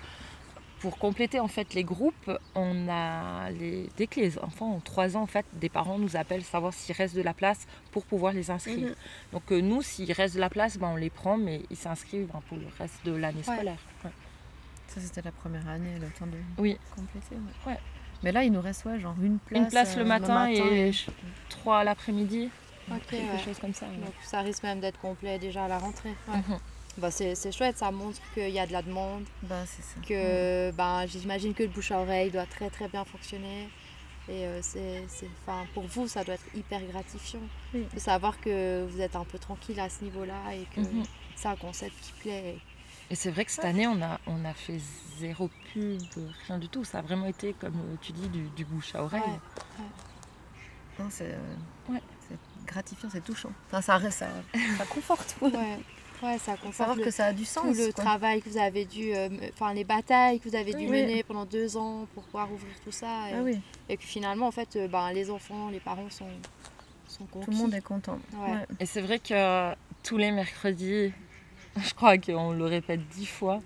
[0.80, 3.88] Pour compléter en fait les groupes, on a les...
[3.96, 6.94] dès que les enfants ont 3 ans, en fait, des parents nous appellent savoir s'il
[6.94, 8.90] reste de la place pour pouvoir les inscrire.
[8.90, 8.94] Mhm.
[9.32, 12.28] Donc euh, nous, s'il reste de la place, ben, on les prend, mais ils s'inscrivent
[12.32, 13.54] ben, pour le reste de l'année Ouais.
[13.56, 13.78] scolaire.
[14.04, 14.10] Ouais.
[14.86, 16.78] Ça, c'était la première année, le temps de Oui.
[16.94, 17.34] compléter.
[17.34, 17.72] ouais.
[17.72, 17.78] Ouais.
[18.22, 19.60] Mais là, il nous reste ouais, genre une place.
[19.62, 20.90] Une place euh, le matin, et
[21.50, 22.50] 3 l'après-midi,
[23.10, 23.38] quelque ouais.
[23.44, 23.86] chose comme ça.
[23.86, 23.96] ouais.
[23.96, 26.14] Donc ça risque même d'être complet déjà à la rentrée.
[26.28, 26.36] Ouais.
[26.36, 26.58] Mhm.
[26.98, 30.00] Bah, c'est c'est chouette, ça montre qu'il y a de la demande, Bah, c'est ça.
[30.08, 33.68] que ben, j'imagine que le bouche à oreille doit très très bien fonctionner.
[34.28, 37.40] Et euh, c'est, c'est- enfin, pour vous, ça doit être hyper gratifiant
[37.72, 37.86] Oui.
[37.94, 41.04] de savoir que vous êtes un peu tranquille à ce niveau-là et que Mhm.
[41.36, 42.56] c'est un concept qui plaît.
[42.56, 42.58] Et
[43.14, 44.78] c'est vrai que cette année, on a, on a fait
[45.18, 46.00] zéro pub,
[46.46, 46.84] rien du tout.
[46.84, 49.22] Ça a vraiment été, comme tu dis, du, du bouche à oreille.
[49.22, 49.84] Ouais.
[50.98, 52.02] Non, c'est euh, Ouais.
[52.28, 52.36] c'est
[52.66, 53.50] gratifiant, c'est touchant.
[53.68, 54.26] Enfin, ça, ça,
[54.76, 55.36] ça conforte.
[55.40, 55.78] ouais.
[56.38, 57.62] Ça conforte Savoir le- que ça a du sens.
[57.62, 58.02] tout le quoi.
[58.04, 60.90] travail que vous avez dû, euh, enfin les batailles que vous avez dû Oui.
[60.90, 63.30] mener pendant deux ans pour pouvoir ouvrir tout ça.
[63.30, 66.26] Et, Ah oui, et que finalement, en fait, euh, ben, les enfants, les parents sont,
[67.06, 67.44] sont conquis.
[67.46, 68.18] tout le monde est content.
[68.34, 68.50] Ouais.
[68.50, 68.66] Ouais.
[68.80, 71.12] Et c'est vrai que tous les mercredis,
[71.84, 73.60] je crois qu'on le répète dix fois,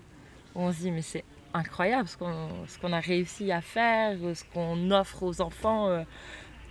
[0.54, 5.22] on se dit mais c'est incroyable ce qu'on a réussi à faire, ce qu'on offre
[5.22, 5.88] aux enfants.
[5.88, 6.04] euh.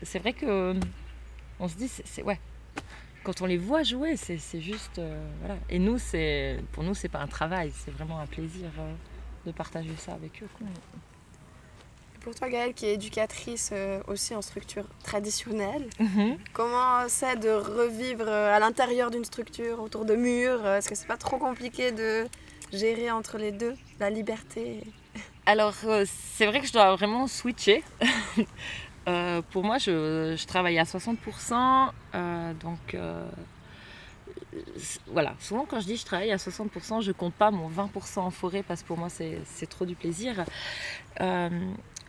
[0.04, 0.76] C'est vrai que
[1.60, 2.40] on se dit c'est ouais.
[3.24, 5.56] Quand on les voit jouer, c'est c'est juste euh, voilà.
[5.70, 8.94] Et nous c'est pour nous c'est pas un travail, c'est vraiment un plaisir euh,
[9.46, 10.50] de partager ça avec eux.
[12.22, 16.38] Pour toi, Gaëlle, qui est éducatrice euh, aussi en structure traditionnelle, Mhm.
[16.54, 20.94] comment c'est de revivre euh, à l'intérieur d'une structure, autour de murs euh, Est-ce que
[20.96, 22.28] c'est pas trop compliqué de
[22.72, 24.84] gérer entre les deux la liberté
[25.48, 25.74] Alors,
[26.36, 27.84] c'est vrai que je dois vraiment switcher.
[29.08, 31.90] Euh, pour moi, je, je travaille à 60%.
[32.14, 33.28] euh, donc, euh,
[35.08, 35.34] voilà.
[35.40, 38.62] Souvent, quand je dis je travaille à 60%, je compte pas mon 20% en forêt
[38.62, 40.46] parce que pour moi, c'est trop du plaisir.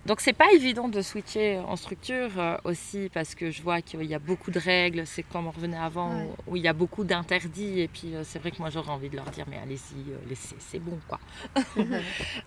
[0.05, 4.03] Donc, c'est pas évident de switcher en structure euh, aussi parce que je vois qu'il
[4.05, 5.07] y a beaucoup de règles.
[5.07, 6.29] C'est comme on revenait avant Ouais.
[6.47, 7.81] où, où il y a beaucoup d'interdits.
[7.81, 10.17] Et puis, euh, c'est vrai que moi, j'aurais envie de leur dire mais allez-y, euh,
[10.29, 11.21] laissez, c'est bon quoi.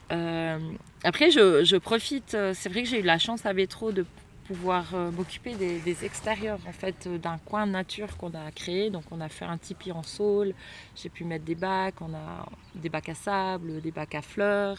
[1.04, 2.36] Après, je, je profite.
[2.54, 4.06] C'est vrai que j'ai eu la chance à Bétro de
[4.48, 8.90] pouvoir m'occuper des, des extérieurs, en fait, d'un coin nature qu'on a créé.
[8.90, 10.54] Donc, on a fait un tipi en saule.
[10.96, 12.02] J'ai pu mettre des bacs.
[12.02, 12.46] On a
[12.76, 14.78] des bacs à sable, des bacs à fleurs.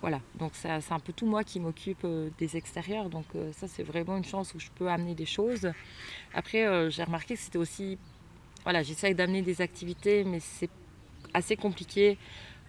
[0.00, 3.10] Voilà, donc c'est un peu tout moi qui m'occupe euh, des extérieurs.
[3.10, 5.70] Donc, euh, ça, c'est vraiment une chance où je peux amener des choses.
[6.32, 7.98] Après, euh, j'ai remarqué que c'était aussi.
[8.64, 10.70] Voilà, j'essaye d'amener des activités, mais c'est
[11.34, 12.18] assez compliqué.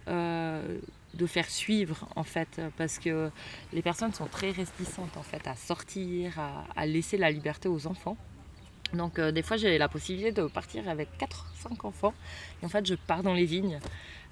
[0.08, 3.30] de faire suivre en fait parce que
[3.74, 6.40] les personnes sont très réticentes en fait à sortir
[6.76, 8.18] à, laisser la liberté aux enfants
[8.94, 12.14] donc des fois j'ai la possibilité de partir avec 4 5 enfants
[12.62, 13.80] et en fait je pars dans les vignes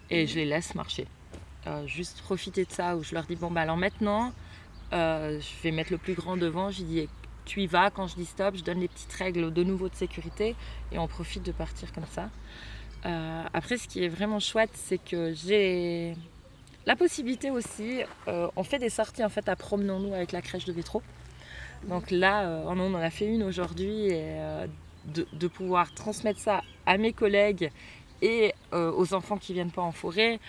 [0.10, 1.06] et je les laisse marcher
[1.68, 4.32] Euh, juste profiter de ça où je leur dis bon bah alors maintenant
[4.94, 7.10] euh, je vais mettre le plus grand devant je dis
[7.44, 9.96] tu y vas quand je dis stop je donne les petites règles de nouveau de
[9.96, 10.56] sécurité
[10.94, 12.30] et on profite de partir comme ça
[13.06, 16.16] euh, après, ce qui est vraiment chouette, c'est que j'ai
[16.86, 20.74] la possibilité aussi, on fait des sorties en fait à promenons-nous avec la crèche de
[20.74, 21.02] Vétro.
[21.88, 24.36] Donc là, on en a fait une aujourd'hui et
[25.06, 27.72] de, de pouvoir transmettre ça à mes collègues
[28.22, 30.42] et aux enfants qui viennent pas en forêt,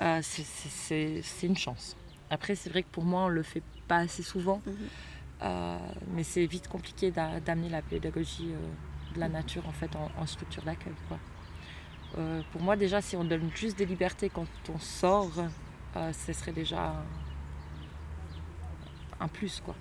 [0.00, 1.96] euh, c'est- une chance.
[2.30, 4.74] Après, c'est vrai que pour moi, on le fait pas assez souvent, Mhm.
[5.44, 5.76] Euh,
[6.14, 10.08] mais c'est vite compliqué d'a- d'amener la pédagogie euh, de la nature en fait en,
[10.16, 10.92] en structure d'accueil.
[12.16, 15.32] Euh, pour moi, déjà, si on donne juste des libertés quand on sort,
[16.12, 16.94] ce serait déjà
[19.18, 19.60] un plus.
[19.64, 19.74] Quoi.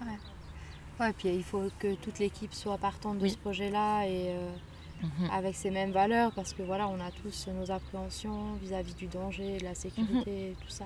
[0.99, 3.29] Ouais, puis il faut que toute l'équipe soit partante de Oui.
[3.31, 4.35] ce projet-là et
[5.03, 5.29] euh, Mhm.
[5.31, 9.57] avec ces mêmes valeurs parce que voilà, on a tous nos appréhensions vis-à-vis du danger,
[9.57, 10.85] de la sécurité, et tout ça.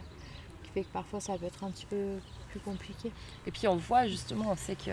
[0.64, 2.18] Qui fait que parfois ça peut être un petit peu
[2.50, 3.12] plus compliqué.
[3.48, 4.92] Et puis on voit justement, on sait que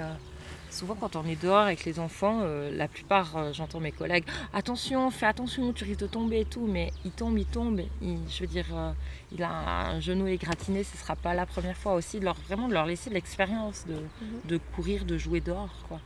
[0.70, 4.24] souvent quand on est dehors avec les enfants, euh, la plupart, euh, j'entends mes collègues,
[4.52, 8.18] attention, fais attention, tu risques de tomber et tout, mais il tombe, il tombe, il-
[8.28, 8.92] je veux dire, euh,
[9.32, 9.50] il a
[9.90, 12.86] un genou égratigné, ce sera pas la première fois aussi, de leur, vraiment de leur
[12.86, 13.96] laisser l'expérience de,
[14.44, 15.74] de courir, de jouer dehors.
[15.88, 16.00] Quoi.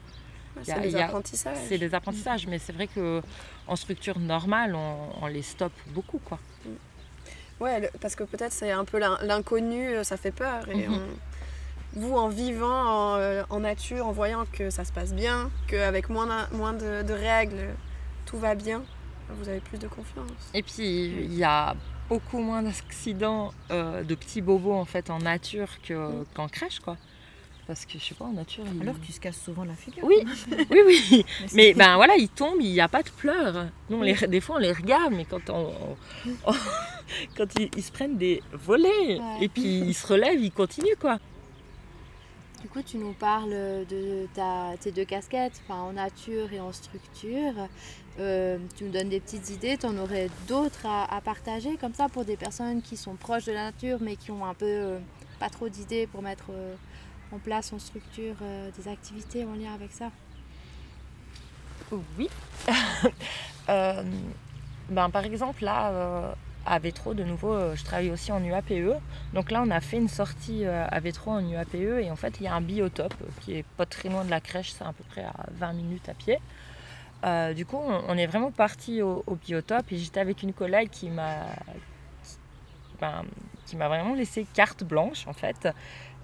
[0.64, 1.56] C'est a- apprentissages.
[1.68, 3.20] C'est des apprentissages, mais c'est vrai que
[3.66, 6.18] en structure normale, on, on les stoppe beaucoup.
[6.24, 6.38] Quoi.
[7.60, 10.68] Ouais, le- parce que peut-être c'est un peu l'in- l'inconnu, euh, ça fait peur.
[10.68, 10.94] Et Mhm.
[10.94, 15.50] on- vous, en vivant en, euh, en nature, en voyant que ça se passe bien,
[15.66, 17.74] qu'avec moins, moins de, de règles,
[18.26, 18.82] tout va bien,
[19.30, 20.26] vous avez plus de confiance.
[20.52, 21.74] Et puis, il y a
[22.10, 26.96] beaucoup moins d'accidents euh, de petits bobos en fait en nature que- qu'en crèche, quoi.
[27.66, 28.64] Parce que je sais pas, en nature.
[28.72, 30.04] il- Alors tu se casses souvent la figure.
[30.04, 30.16] Oui,
[30.70, 31.26] oui, oui.
[31.52, 33.66] Mais ben voilà, ils tombent, il n'y a pas de pleurs.
[33.90, 35.72] Nous, on les, des fois, on les regarde, mais quand, on,
[36.46, 36.52] on-
[37.36, 39.38] quand ils, ils se prennent des volets Ouais.
[39.42, 41.18] et puis ils se relèvent, ils continuent, quoi.
[42.62, 46.72] Du coup, tu nous parles de ta, tes deux casquettes, enfin, en nature et en
[46.72, 47.52] structure.
[48.18, 49.76] Euh, tu nous donnes des petites idées.
[49.76, 53.44] Tu en aurais d'autres à, à partager comme ça pour des personnes qui sont proches
[53.44, 54.98] de la nature mais qui ont un peu euh,
[55.38, 56.74] pas trop d'idées pour mettre euh,
[57.32, 60.10] en place en structure euh, des activités en lien avec ça.
[62.18, 62.28] Oui.
[63.68, 64.04] Euh,
[64.90, 66.32] ben, par exemple, là, euh,
[66.66, 68.96] à Vétro, de nouveau, je travaille aussi en UAPE.
[69.34, 72.44] Donc là, on a fait une sortie à Vétro en UAPE et en fait, il
[72.44, 75.02] y a un biotope qui est pas très loin de la crèche, c'est à peu
[75.02, 76.38] près à 20 minutes à pied.
[77.56, 81.10] Du coup, on, on est vraiment parti au, biotope et j'étais avec une collègue qui
[81.10, 81.46] m'a
[83.00, 83.24] ben,
[83.66, 85.68] qui m'a vraiment laissé carte blanche en fait.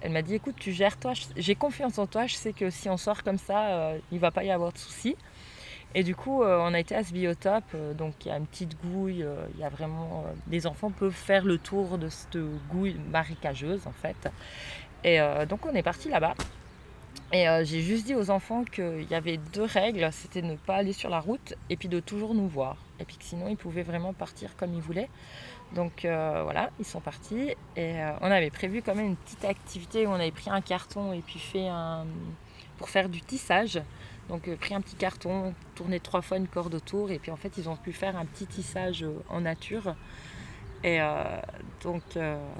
[0.03, 2.89] Elle m'a dit écoute, tu gères toi, j'ai confiance en toi, je sais que si
[2.89, 5.15] on sort comme ça, euh, il va pas y avoir de soucis.
[5.95, 8.37] Et du coup, euh, on a été à ce biotope, euh, donc il y a
[8.37, 10.25] une petite gouille, euh, il y a vraiment.
[10.49, 12.37] les enfants peuvent faire le tour de cette
[12.69, 14.29] gouille marécageuse en fait.
[15.03, 16.33] Et donc on est parti là-bas.
[17.33, 20.75] Et j'ai juste dit aux enfants qu'il y avait deux règles, c'était de ne pas
[20.75, 22.77] aller sur la route et puis de toujours nous voir.
[23.01, 25.09] Et puis que sinon ils pouvaient vraiment partir comme ils voulaient.
[25.73, 27.49] Donc euh, voilà, ils sont partis.
[27.75, 30.61] Et euh, on avait prévu quand même une petite activité où on avait pris un
[30.61, 32.05] carton et puis fait un.
[32.77, 33.81] pour faire du tissage.
[34.29, 37.35] Donc euh, pris un petit carton, tourné trois fois une corde autour et puis en
[37.37, 39.95] fait ils ont pu faire un petit tissage en nature.
[40.85, 40.99] Et
[41.81, 42.03] donc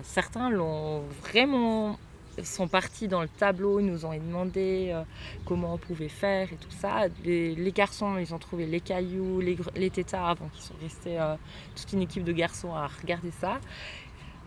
[0.01, 1.99] certains l'ont vraiment
[2.44, 5.04] sont partis dans le tableau, nous ont demandé euh,
[5.46, 7.08] comment on pouvait faire et tout ça.
[7.24, 11.36] Les, garçons, ils ont trouvé les cailloux, les, tétards, donc ils sont restés euh,
[11.76, 13.60] toute une équipe de garçons à regarder ça.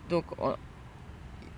[0.09, 0.55] Donc on,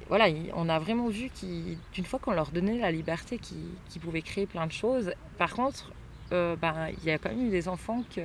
[0.08, 3.58] voilà, il- on a vraiment vu qu'une fois qu'on leur donnait la liberté, qu'ils
[3.90, 5.12] qu'ils pouvaient créer plein de choses.
[5.38, 5.92] Par contre,
[6.32, 8.22] euh, ben, il y a quand même eu des enfants que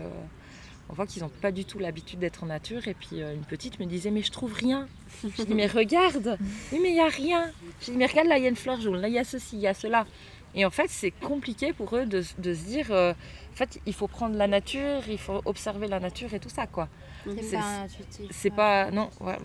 [0.88, 2.86] on voit qu'ils n'ont pas du tout l'habitude d'être en nature.
[2.88, 4.88] Et puis euh, une petite me disait mais je trouve rien.
[5.38, 6.38] Je dis mais regarde,
[6.72, 7.50] oui mais il y a rien.
[7.80, 9.24] Je dis mais regarde là il y a une fleur jaune, là il y a
[9.24, 10.06] ceci, il y a cela.
[10.54, 13.94] Et en fait c'est compliqué pour eux de, de se dire euh, en fait il
[13.94, 16.88] faut prendre la nature, il faut observer la nature et tout ça quoi.
[17.24, 18.30] C'est pas intuitif.
[18.30, 18.56] C'est ouais.
[18.56, 19.38] pas non ouais.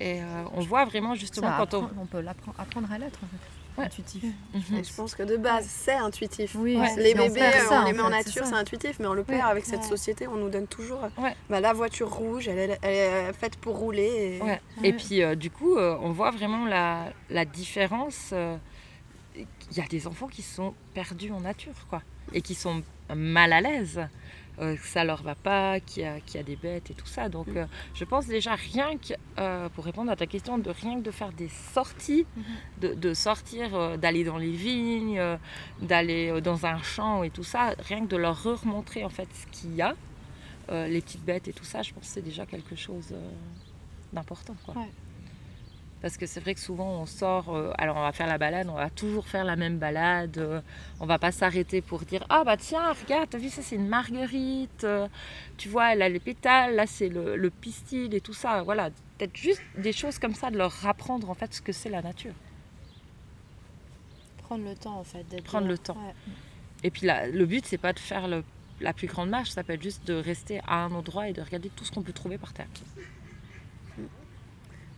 [0.00, 0.24] Et euh,
[0.54, 2.24] on voit vraiment justement Ça, quand on on peut
[2.58, 3.59] apprendre à l'être en fait.
[3.80, 3.86] Ouais.
[3.86, 4.22] Intuitif.
[4.54, 4.78] Mhm.
[4.78, 6.54] Et je pense que de base, c'est intuitif.
[6.58, 6.88] Oui, Ouais.
[6.94, 9.06] c'est- Les on bébés, euh, ça, on les met en fait, nature, c'est intuitif, mais
[9.06, 9.88] on le perd avec cette Ouais.
[9.88, 11.34] société, on nous donne toujours Ouais.
[11.48, 14.38] bah, la voiture rouge, elle est, elle est faite pour rouler.
[14.40, 14.60] et- Ouais.
[14.80, 14.88] Ouais.
[14.88, 18.30] Et puis euh, du coup, euh, on voit vraiment la, la différence.
[18.32, 18.56] euh,
[19.36, 22.02] Il y a des enfants qui sont perdus en nature, quoi,
[22.34, 22.82] et qui sont
[23.14, 24.00] mal à l'aise.
[24.60, 26.94] Euh, que ça leur va pas, qu'il y, a- qu'il y a des bêtes et
[26.94, 27.28] tout ça.
[27.28, 30.98] Donc, euh, je pense déjà rien que, euh, pour répondre à ta question, de rien
[30.98, 32.26] que de faire des sorties,
[32.80, 35.20] de, de sortir, d'aller dans les vignes,
[35.80, 39.46] d'aller dans un champ et tout ça, rien que de leur remontrer en fait ce
[39.58, 39.94] qu'il y a,
[40.70, 43.14] les petites bêtes et tout ça, je pense que c'est déjà quelque chose
[44.12, 44.54] d'important.
[44.76, 44.90] Ouais.
[46.02, 48.68] Parce que c'est vrai que souvent on sort, euh, alors on va faire la balade,
[48.70, 50.62] on va toujours faire la même balade, euh,
[50.98, 53.86] on va pas s'arrêter pour dire ah bah tiens regarde t'as vu ça c'est une
[53.86, 55.08] marguerite, euh,
[55.58, 58.88] tu vois elle a les pétales, là c'est le, le pistil et tout ça, voilà
[59.18, 62.00] peut-être juste des choses comme ça de leur apprendre en fait ce que c'est la
[62.00, 62.32] nature.
[64.38, 65.24] Prendre le temps en fait.
[65.44, 65.94] Prendre le temps.
[65.94, 66.14] Ouais.
[66.82, 68.42] Et puis là, le but c'est pas de faire le-
[68.80, 71.42] la plus grande marche, ça peut être juste de rester à un endroit et de
[71.42, 72.68] regarder tout ce qu'on peut trouver par terre.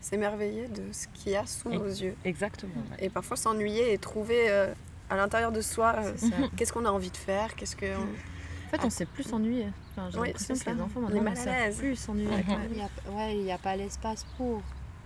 [0.02, 2.14] S'émerveiller de ce qu'il y a sous Et- nos yeux.
[2.24, 2.72] Exactement.
[2.90, 3.06] ouais.
[3.06, 4.74] Et parfois s'ennuyer et trouver euh,
[5.08, 6.12] à l'intérieur de soi euh,
[6.56, 7.86] qu'est-ce qu'on a envie de faire, qu'est-ce que.
[7.96, 9.68] En fait, on s'est plus s'ennuyer.
[9.92, 11.76] Enfin, j'ai Oui, l'impression que les enfants On est maintenant mal ne à savent l'aise.
[11.78, 12.28] plus s'ennuyer.
[12.30, 13.16] Mhm.
[13.16, 13.36] Ouais.
[13.36, 14.60] Il n'y a pas l'espace pour.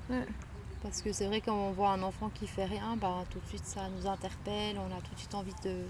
[0.08, 0.24] Ouais.
[0.82, 3.46] Parce que c'est vrai quand on voit un enfant qui fait rien, bah, tout de
[3.48, 5.82] suite ça nous interpelle, on a tout de suite envie de,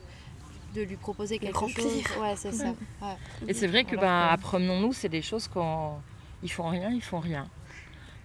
[0.75, 1.85] de lui proposer quelque remplir.
[1.85, 2.03] chose.
[2.21, 2.75] Ouais, c'est ça.
[3.03, 3.17] Ouais.
[3.47, 6.01] Et c'est vrai que ben, à Promenons-nous, c'est des choses quand
[6.43, 7.47] ils font rien, ils font rien.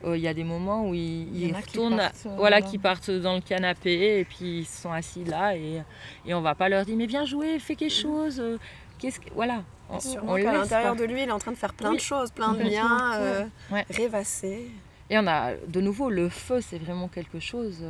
[0.04, 2.78] Euh, Il y a des moments où ils, Il qui retournent, partent, euh, voilà, qui
[2.78, 5.82] partent dans le canapé et puis ils sont assis là et,
[6.26, 8.40] et on va pas leur dire mais viens jouer, fais quelque chose.
[8.40, 8.58] euh,
[8.98, 9.64] Qu'est-ce que voilà.
[9.90, 11.98] On, qu'à l'intérieur de lui, il est en train de faire plein Oui.
[11.98, 13.86] de choses, plein de liens, euh, Ouais.
[13.90, 14.72] rêvasser.
[15.10, 17.84] Et on a de nouveau le feu, c'est vraiment quelque chose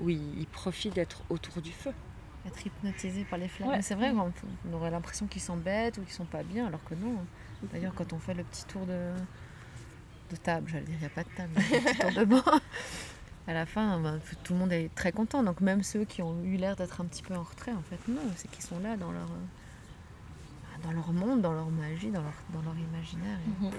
[0.00, 1.92] où ils profitent d'être autour du feu.
[2.46, 3.68] Être hypnotisé par les flammes.
[3.70, 3.82] Ouais.
[3.82, 4.32] C'est vrai qu'on
[4.70, 7.16] on aurait l'impression qu'ils s'embêtent ou qu'ils sont pas bien, alors que non.
[7.72, 9.10] D'ailleurs, quand on fait le petit tour de,
[10.30, 12.60] de table, j'allais dire, il n'y a pas de table, le petit tour de banc,
[13.46, 15.42] à la fin, ben, tout le monde est très content.
[15.42, 17.98] Donc même ceux qui ont eu l'air d'être un petit peu en retrait, en fait,
[18.08, 22.22] non, c'est qu'ils sont là dans leur, euh, dans leur monde, dans leur magie, dans
[22.22, 23.38] leur, dans leur imaginaire.
[23.46, 23.72] Et- Mhm.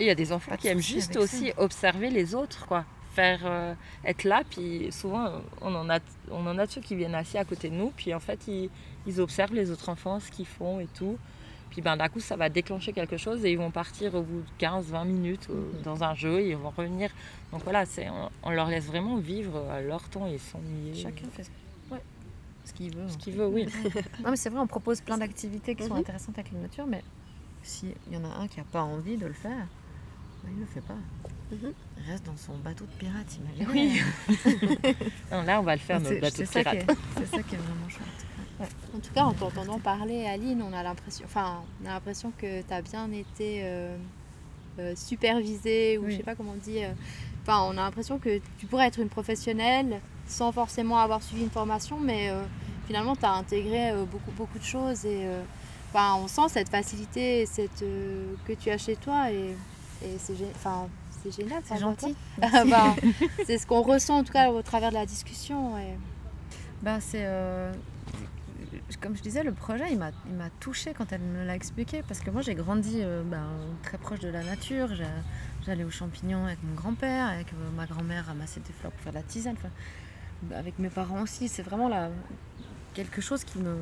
[0.00, 1.20] Et il y a des enfants qui aiment juste ça.
[1.20, 2.84] aussi observer les autres, quoi.
[3.14, 3.74] Faire euh,
[4.06, 5.98] être là, puis souvent on en a
[6.30, 8.70] on en a ceux qui viennent assis à côté de nous, puis en fait ils,
[9.06, 11.18] ils observent les autres enfants, ce qu'ils font et tout.
[11.72, 14.42] Puis ben d'un coup ça va déclencher quelque chose et ils vont partir au bout
[14.42, 15.82] de 15-20 minutes euh, Mhm.
[15.82, 17.10] dans un jeu et ils vont revenir.
[17.50, 20.94] Donc voilà, c'est on, on leur laisse vraiment vivre à leur temps et s'ennuyer.
[21.02, 21.50] Chacun fait ce,
[21.94, 22.02] ouais,
[22.66, 23.08] ce qu'il veut.
[23.08, 23.38] ce qu'il fait.
[23.38, 23.66] veut, oui.
[24.22, 26.00] Non, mais c'est vrai, on propose plein d'activités qui sont Mhm.
[26.00, 27.02] intéressantes avec la nature, mais
[27.62, 29.66] s'il y en a un qui n'a pas envie de le faire,
[30.44, 30.94] ben, il ne le fait pas.
[31.52, 31.72] Mhm.
[32.04, 33.66] Il reste dans son bateau de pirate, imagine.
[33.72, 34.02] Oui.
[35.32, 36.74] Non, là on va le faire notre bateau c'est de pirate.
[36.90, 38.26] est- c'est ça qui est vraiment chouette.
[38.62, 38.68] Ouais.
[38.96, 42.62] En tout cas, en t'entendant parler, Aline, on a l'impression, enfin, on a l'impression que
[42.62, 43.96] tu as bien été euh,
[44.78, 46.12] euh, supervisée ou Oui.
[46.12, 46.82] je sais pas comment on dit.
[46.84, 46.92] euh,
[47.42, 51.50] Enfin, on a l'impression que tu pourrais être une professionnelle sans forcément avoir suivi une
[51.50, 52.42] formation, mais euh,
[52.86, 55.26] finalement, tu as intégré beaucoup, beaucoup de choses et
[55.92, 57.80] enfin, on sent cette facilité cette,
[58.46, 59.56] que tu as chez toi et,
[60.04, 60.86] et c'est enfin,
[61.22, 61.62] c'est génial.
[61.64, 62.14] C'est gentil.
[62.40, 62.64] toi.
[62.66, 62.94] Bah,
[63.44, 65.76] c'est ce qu'on ressent en tout cas au travers de la discussion.
[65.78, 65.98] et-
[66.82, 67.24] Ben, c'est.
[67.24, 67.72] euh,
[69.00, 70.10] Comme je disais, le projet, il m'a
[70.60, 72.02] touchée quand elle me l'a expliqué.
[72.06, 73.46] Parce que moi, j'ai grandi euh, ben,
[73.82, 74.88] très proche de la nature.
[75.64, 79.12] J'allais aux champignons avec mon grand-père, avec euh, ma grand-mère ramasser des fleurs pour faire
[79.12, 79.54] de la tisane.
[79.58, 79.70] Enfin,
[80.42, 81.48] ben, avec mes parents aussi.
[81.48, 82.10] C'est vraiment là,
[82.94, 83.76] quelque chose qui me,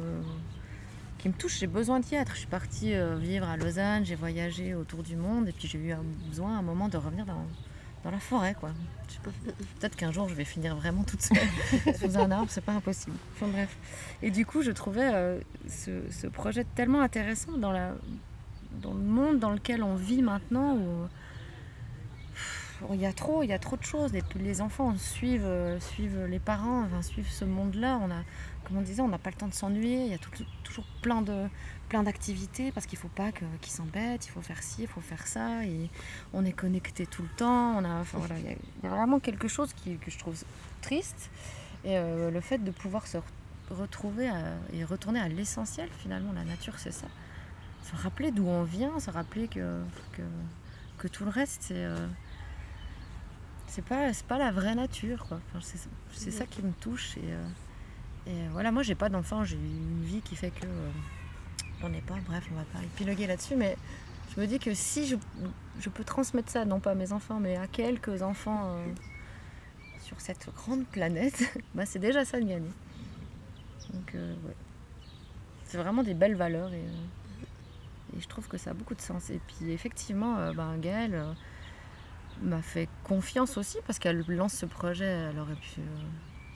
[1.19, 1.59] qui me touche.
[1.59, 2.33] J'ai besoin d'y être.
[2.33, 5.49] Je suis partie euh, vivre à Lausanne, j'ai voyagé autour du monde.
[5.49, 5.95] Et puis, j'ai eu
[6.29, 7.47] besoin, à un moment, de revenir dans,
[8.05, 8.55] dans la forêt.
[8.59, 8.71] quoi.
[9.79, 11.37] Peut-être qu'un jour, je vais finir vraiment toute seule
[12.01, 13.17] sous un arbre, c'est pas impossible.
[13.35, 13.77] Enfin bref.
[14.23, 17.93] Et du coup, je trouvais euh, ce, ce projet tellement intéressant dans, la,
[18.81, 21.07] dans le monde dans lequel on vit maintenant où
[22.33, 24.13] pff, il y a trop, il y a trop de choses.
[24.37, 27.99] Les enfants suivent, euh, suivent les parents, enfin, suivent ce monde-là.
[28.03, 28.23] On a,
[28.65, 30.05] comme on disait, on n'a pas le temps de s'ennuyer.
[30.07, 30.31] Il y a tout-
[30.65, 31.47] toujours plein de
[31.91, 34.27] plein d'activités parce qu'il faut pas qu'ils s'embêtent.
[34.27, 35.65] Il faut faire ci, il faut faire ça.
[35.67, 35.91] Et
[36.33, 37.77] on est connecté tout le temps.
[37.77, 40.11] On a, enfin, voilà, il y a- il y, a vraiment quelque chose qui, que
[40.11, 40.43] je trouve
[40.81, 41.31] triste.
[41.85, 43.23] Et euh, le fait de pouvoir se re-
[43.71, 47.07] retrouver à- et retourner à l'essentiel, finalement, la nature, c'est ça.
[47.83, 49.81] Se rappeler d'où on vient, se rappeler que,
[50.13, 50.23] que,
[50.99, 51.75] que tout le reste, c'est.
[51.85, 52.07] euh,
[53.67, 55.23] c'est pas, pas la vraie nature.
[55.25, 57.17] Enfin, c'est, ça qui me touche.
[57.17, 57.47] Et, euh,
[58.27, 60.67] et voilà, moi, j'ai pas d'enfant, j'ai une vie qui fait que.
[61.81, 63.77] J'en ai pas, bref, on va pas épiloguer là-dessus, mais
[64.35, 65.17] je me dis que si je,
[65.81, 68.87] je peux transmettre ça, non pas à mes enfants, mais à quelques enfants euh,
[70.03, 71.43] sur cette grande planète,
[71.75, 72.71] bah, c'est déjà ça de gagner.
[73.93, 74.55] Donc, euh, ouais.
[75.65, 79.01] C'est vraiment des belles valeurs et, euh, et je trouve que ça a beaucoup de
[79.01, 79.31] sens.
[79.31, 81.25] Et puis, effectivement, ben, Gaëlle
[82.43, 85.81] m'a fait confiance aussi parce qu'elle lance ce projet, elle aurait pu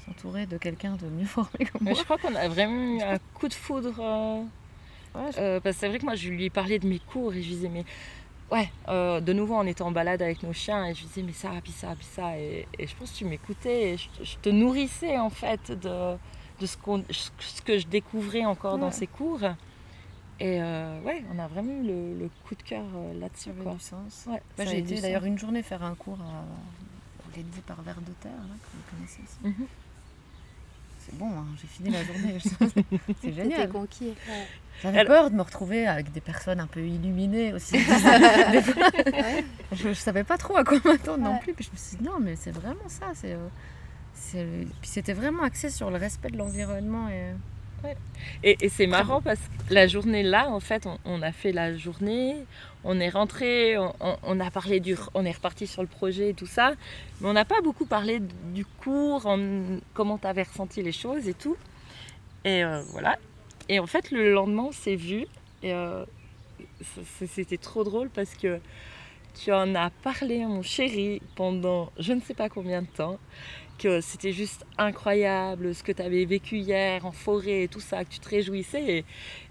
[0.04, 1.92] s'entourer de quelqu'un de mieux formé que moi.
[1.92, 3.94] Mais je crois qu'on a vraiment eu un coup de foudre.
[5.16, 6.98] Euh, Ouais, je- Euh, parce que c'est vrai que moi, je lui parlais de mes
[6.98, 7.84] cours et je lui disais, mais
[8.50, 11.22] ouais, euh, de nouveau, on était en balade avec nos chiens et je lui disais,
[11.22, 12.38] mais ça, puis ça, puis ça.
[12.38, 16.16] Et, et je pense que tu m'écoutais et je, je te nourrissais en fait de,
[16.60, 16.76] de ce,
[17.64, 19.42] que je découvrais encore dans ces cours.
[20.40, 22.82] Et euh, ouais, on a vraiment eu le, le coup de cœur
[23.20, 23.44] là-dessus.
[23.44, 23.72] ça avait quoi.
[23.74, 24.24] du sens.
[24.26, 26.44] Ouais, Bah, j'ai été d'ailleurs une journée faire un cours à
[27.28, 29.38] organisé par Vers de Terre, là, que vous connaissez aussi.
[29.44, 29.66] Mhm.
[30.98, 32.38] C'est bon, hein, j'ai fini la journée.
[33.20, 33.68] c'est génial.
[33.68, 34.14] conquis.
[34.28, 34.46] ouais.
[34.82, 37.72] J'avais Elle- peur de me retrouver avec des personnes un peu illuminées aussi.
[38.52, 39.44] Des fois, Ouais.
[39.72, 41.54] je, je savais pas trop à quoi m'attendre non plus.
[41.54, 43.06] Puis je me suis dit non, mais c'est vraiment ça.
[43.14, 43.46] C'est, euh,
[44.14, 44.44] c'est...
[44.80, 47.08] Puis c'était vraiment axé sur le respect de l'environnement.
[47.08, 47.32] Et...
[48.42, 51.52] Et, et c'est marrant parce que la journée là, en fait, on, on a fait
[51.52, 52.34] la journée,
[52.82, 56.30] on est rentré, on, on- on a parlé du, on est reparti sur le projet
[56.30, 56.72] et tout ça,
[57.20, 58.20] mais on n'a pas beaucoup parlé
[58.54, 61.58] du cours, en- comment tu avais ressenti les choses et tout.
[62.46, 63.16] Et euh, voilà.
[63.68, 65.26] Et en fait, le lendemain, on s'est vu
[65.62, 66.04] et euh,
[67.26, 68.60] c'était trop drôle parce que
[69.42, 73.18] tu en as parlé à mon chéri pendant je ne sais pas combien de temps
[73.78, 78.04] que c'était juste incroyable ce que tu avais vécu hier en forêt et tout ça,
[78.04, 78.84] que tu te réjouissais.
[78.98, 79.04] Et,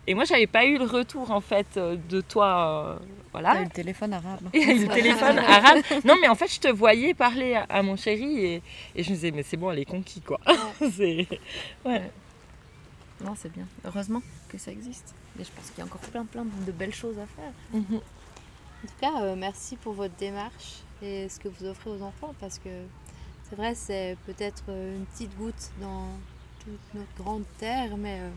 [0.08, 2.98] et moi, j'avais pas eu le retour en fait euh, de toi.
[3.02, 3.62] euh, T'as voilà.
[3.62, 4.40] eu le téléphone arabe.
[4.54, 5.80] Le téléphone arabe.
[6.06, 8.62] Non, mais en fait, je te voyais parler à, à mon chéri et,
[8.96, 10.40] et je me disais, mais c'est bon, elle est conquis quoi.
[10.96, 11.28] c'est...
[13.24, 13.68] Non, c'est bien.
[13.86, 15.14] Heureusement que ça existe.
[15.40, 17.54] Et je pense qu'il y a encore plein, plein de belles choses à faire.
[17.74, 17.96] Mhm.
[17.96, 22.34] En tout cas, euh, merci pour votre démarche et ce que vous offrez aux enfants
[22.40, 22.70] parce que
[23.54, 26.08] c'est vrai, c'est peut-être euh, une petite goutte dans
[26.60, 28.30] toute notre grande terre, mais euh,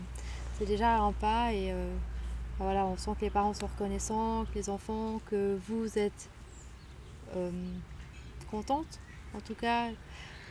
[0.57, 1.91] c'est déjà un pas et euh,
[2.59, 6.29] voilà, on sent que les parents sont reconnaissants, que les enfants, que vous êtes
[8.51, 8.99] contente
[9.35, 9.89] en tout cas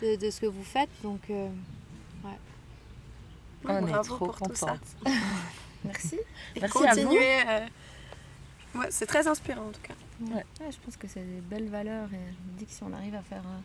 [0.03, 0.91] de, de ce que vous faites.
[1.05, 1.30] Donc,
[3.68, 4.76] On est Bravo trop pour tout ça.
[5.84, 6.16] Merci.
[6.54, 7.02] Et Merci à vous.
[7.02, 7.40] continuez.
[7.48, 7.66] euh,
[8.76, 9.94] ouais, c'est très inspirant en tout cas.
[10.20, 12.92] Ouais, je pense que c'est des belles valeurs et je me dis que si on
[12.92, 13.60] arrive à faire euh,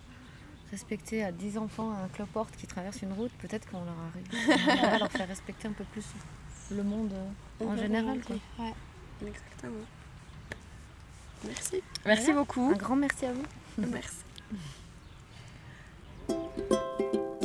[0.71, 4.93] respecter à 10 enfants un cloporte qui traverse une route, peut-être qu'on leur arrive on
[4.95, 6.05] à leur faire respecter un peu plus
[6.71, 7.77] le monde euh, en Mhm.
[7.79, 8.21] général.
[8.21, 8.35] quoi.
[8.59, 8.73] ouais.
[9.27, 9.85] Exactement.
[11.45, 11.81] Merci.
[12.05, 12.71] Merci beaucoup.
[12.73, 13.45] Un grand merci à vous.
[13.91, 14.17] Merci.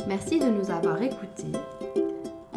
[0.07, 1.51] Merci de nous avoir écoutés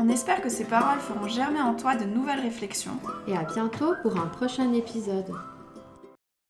[0.03, 2.99] On espère que ces paroles feront germer en toi de nouvelles réflexions
[3.29, 5.31] et à bientôt pour un prochain épisode.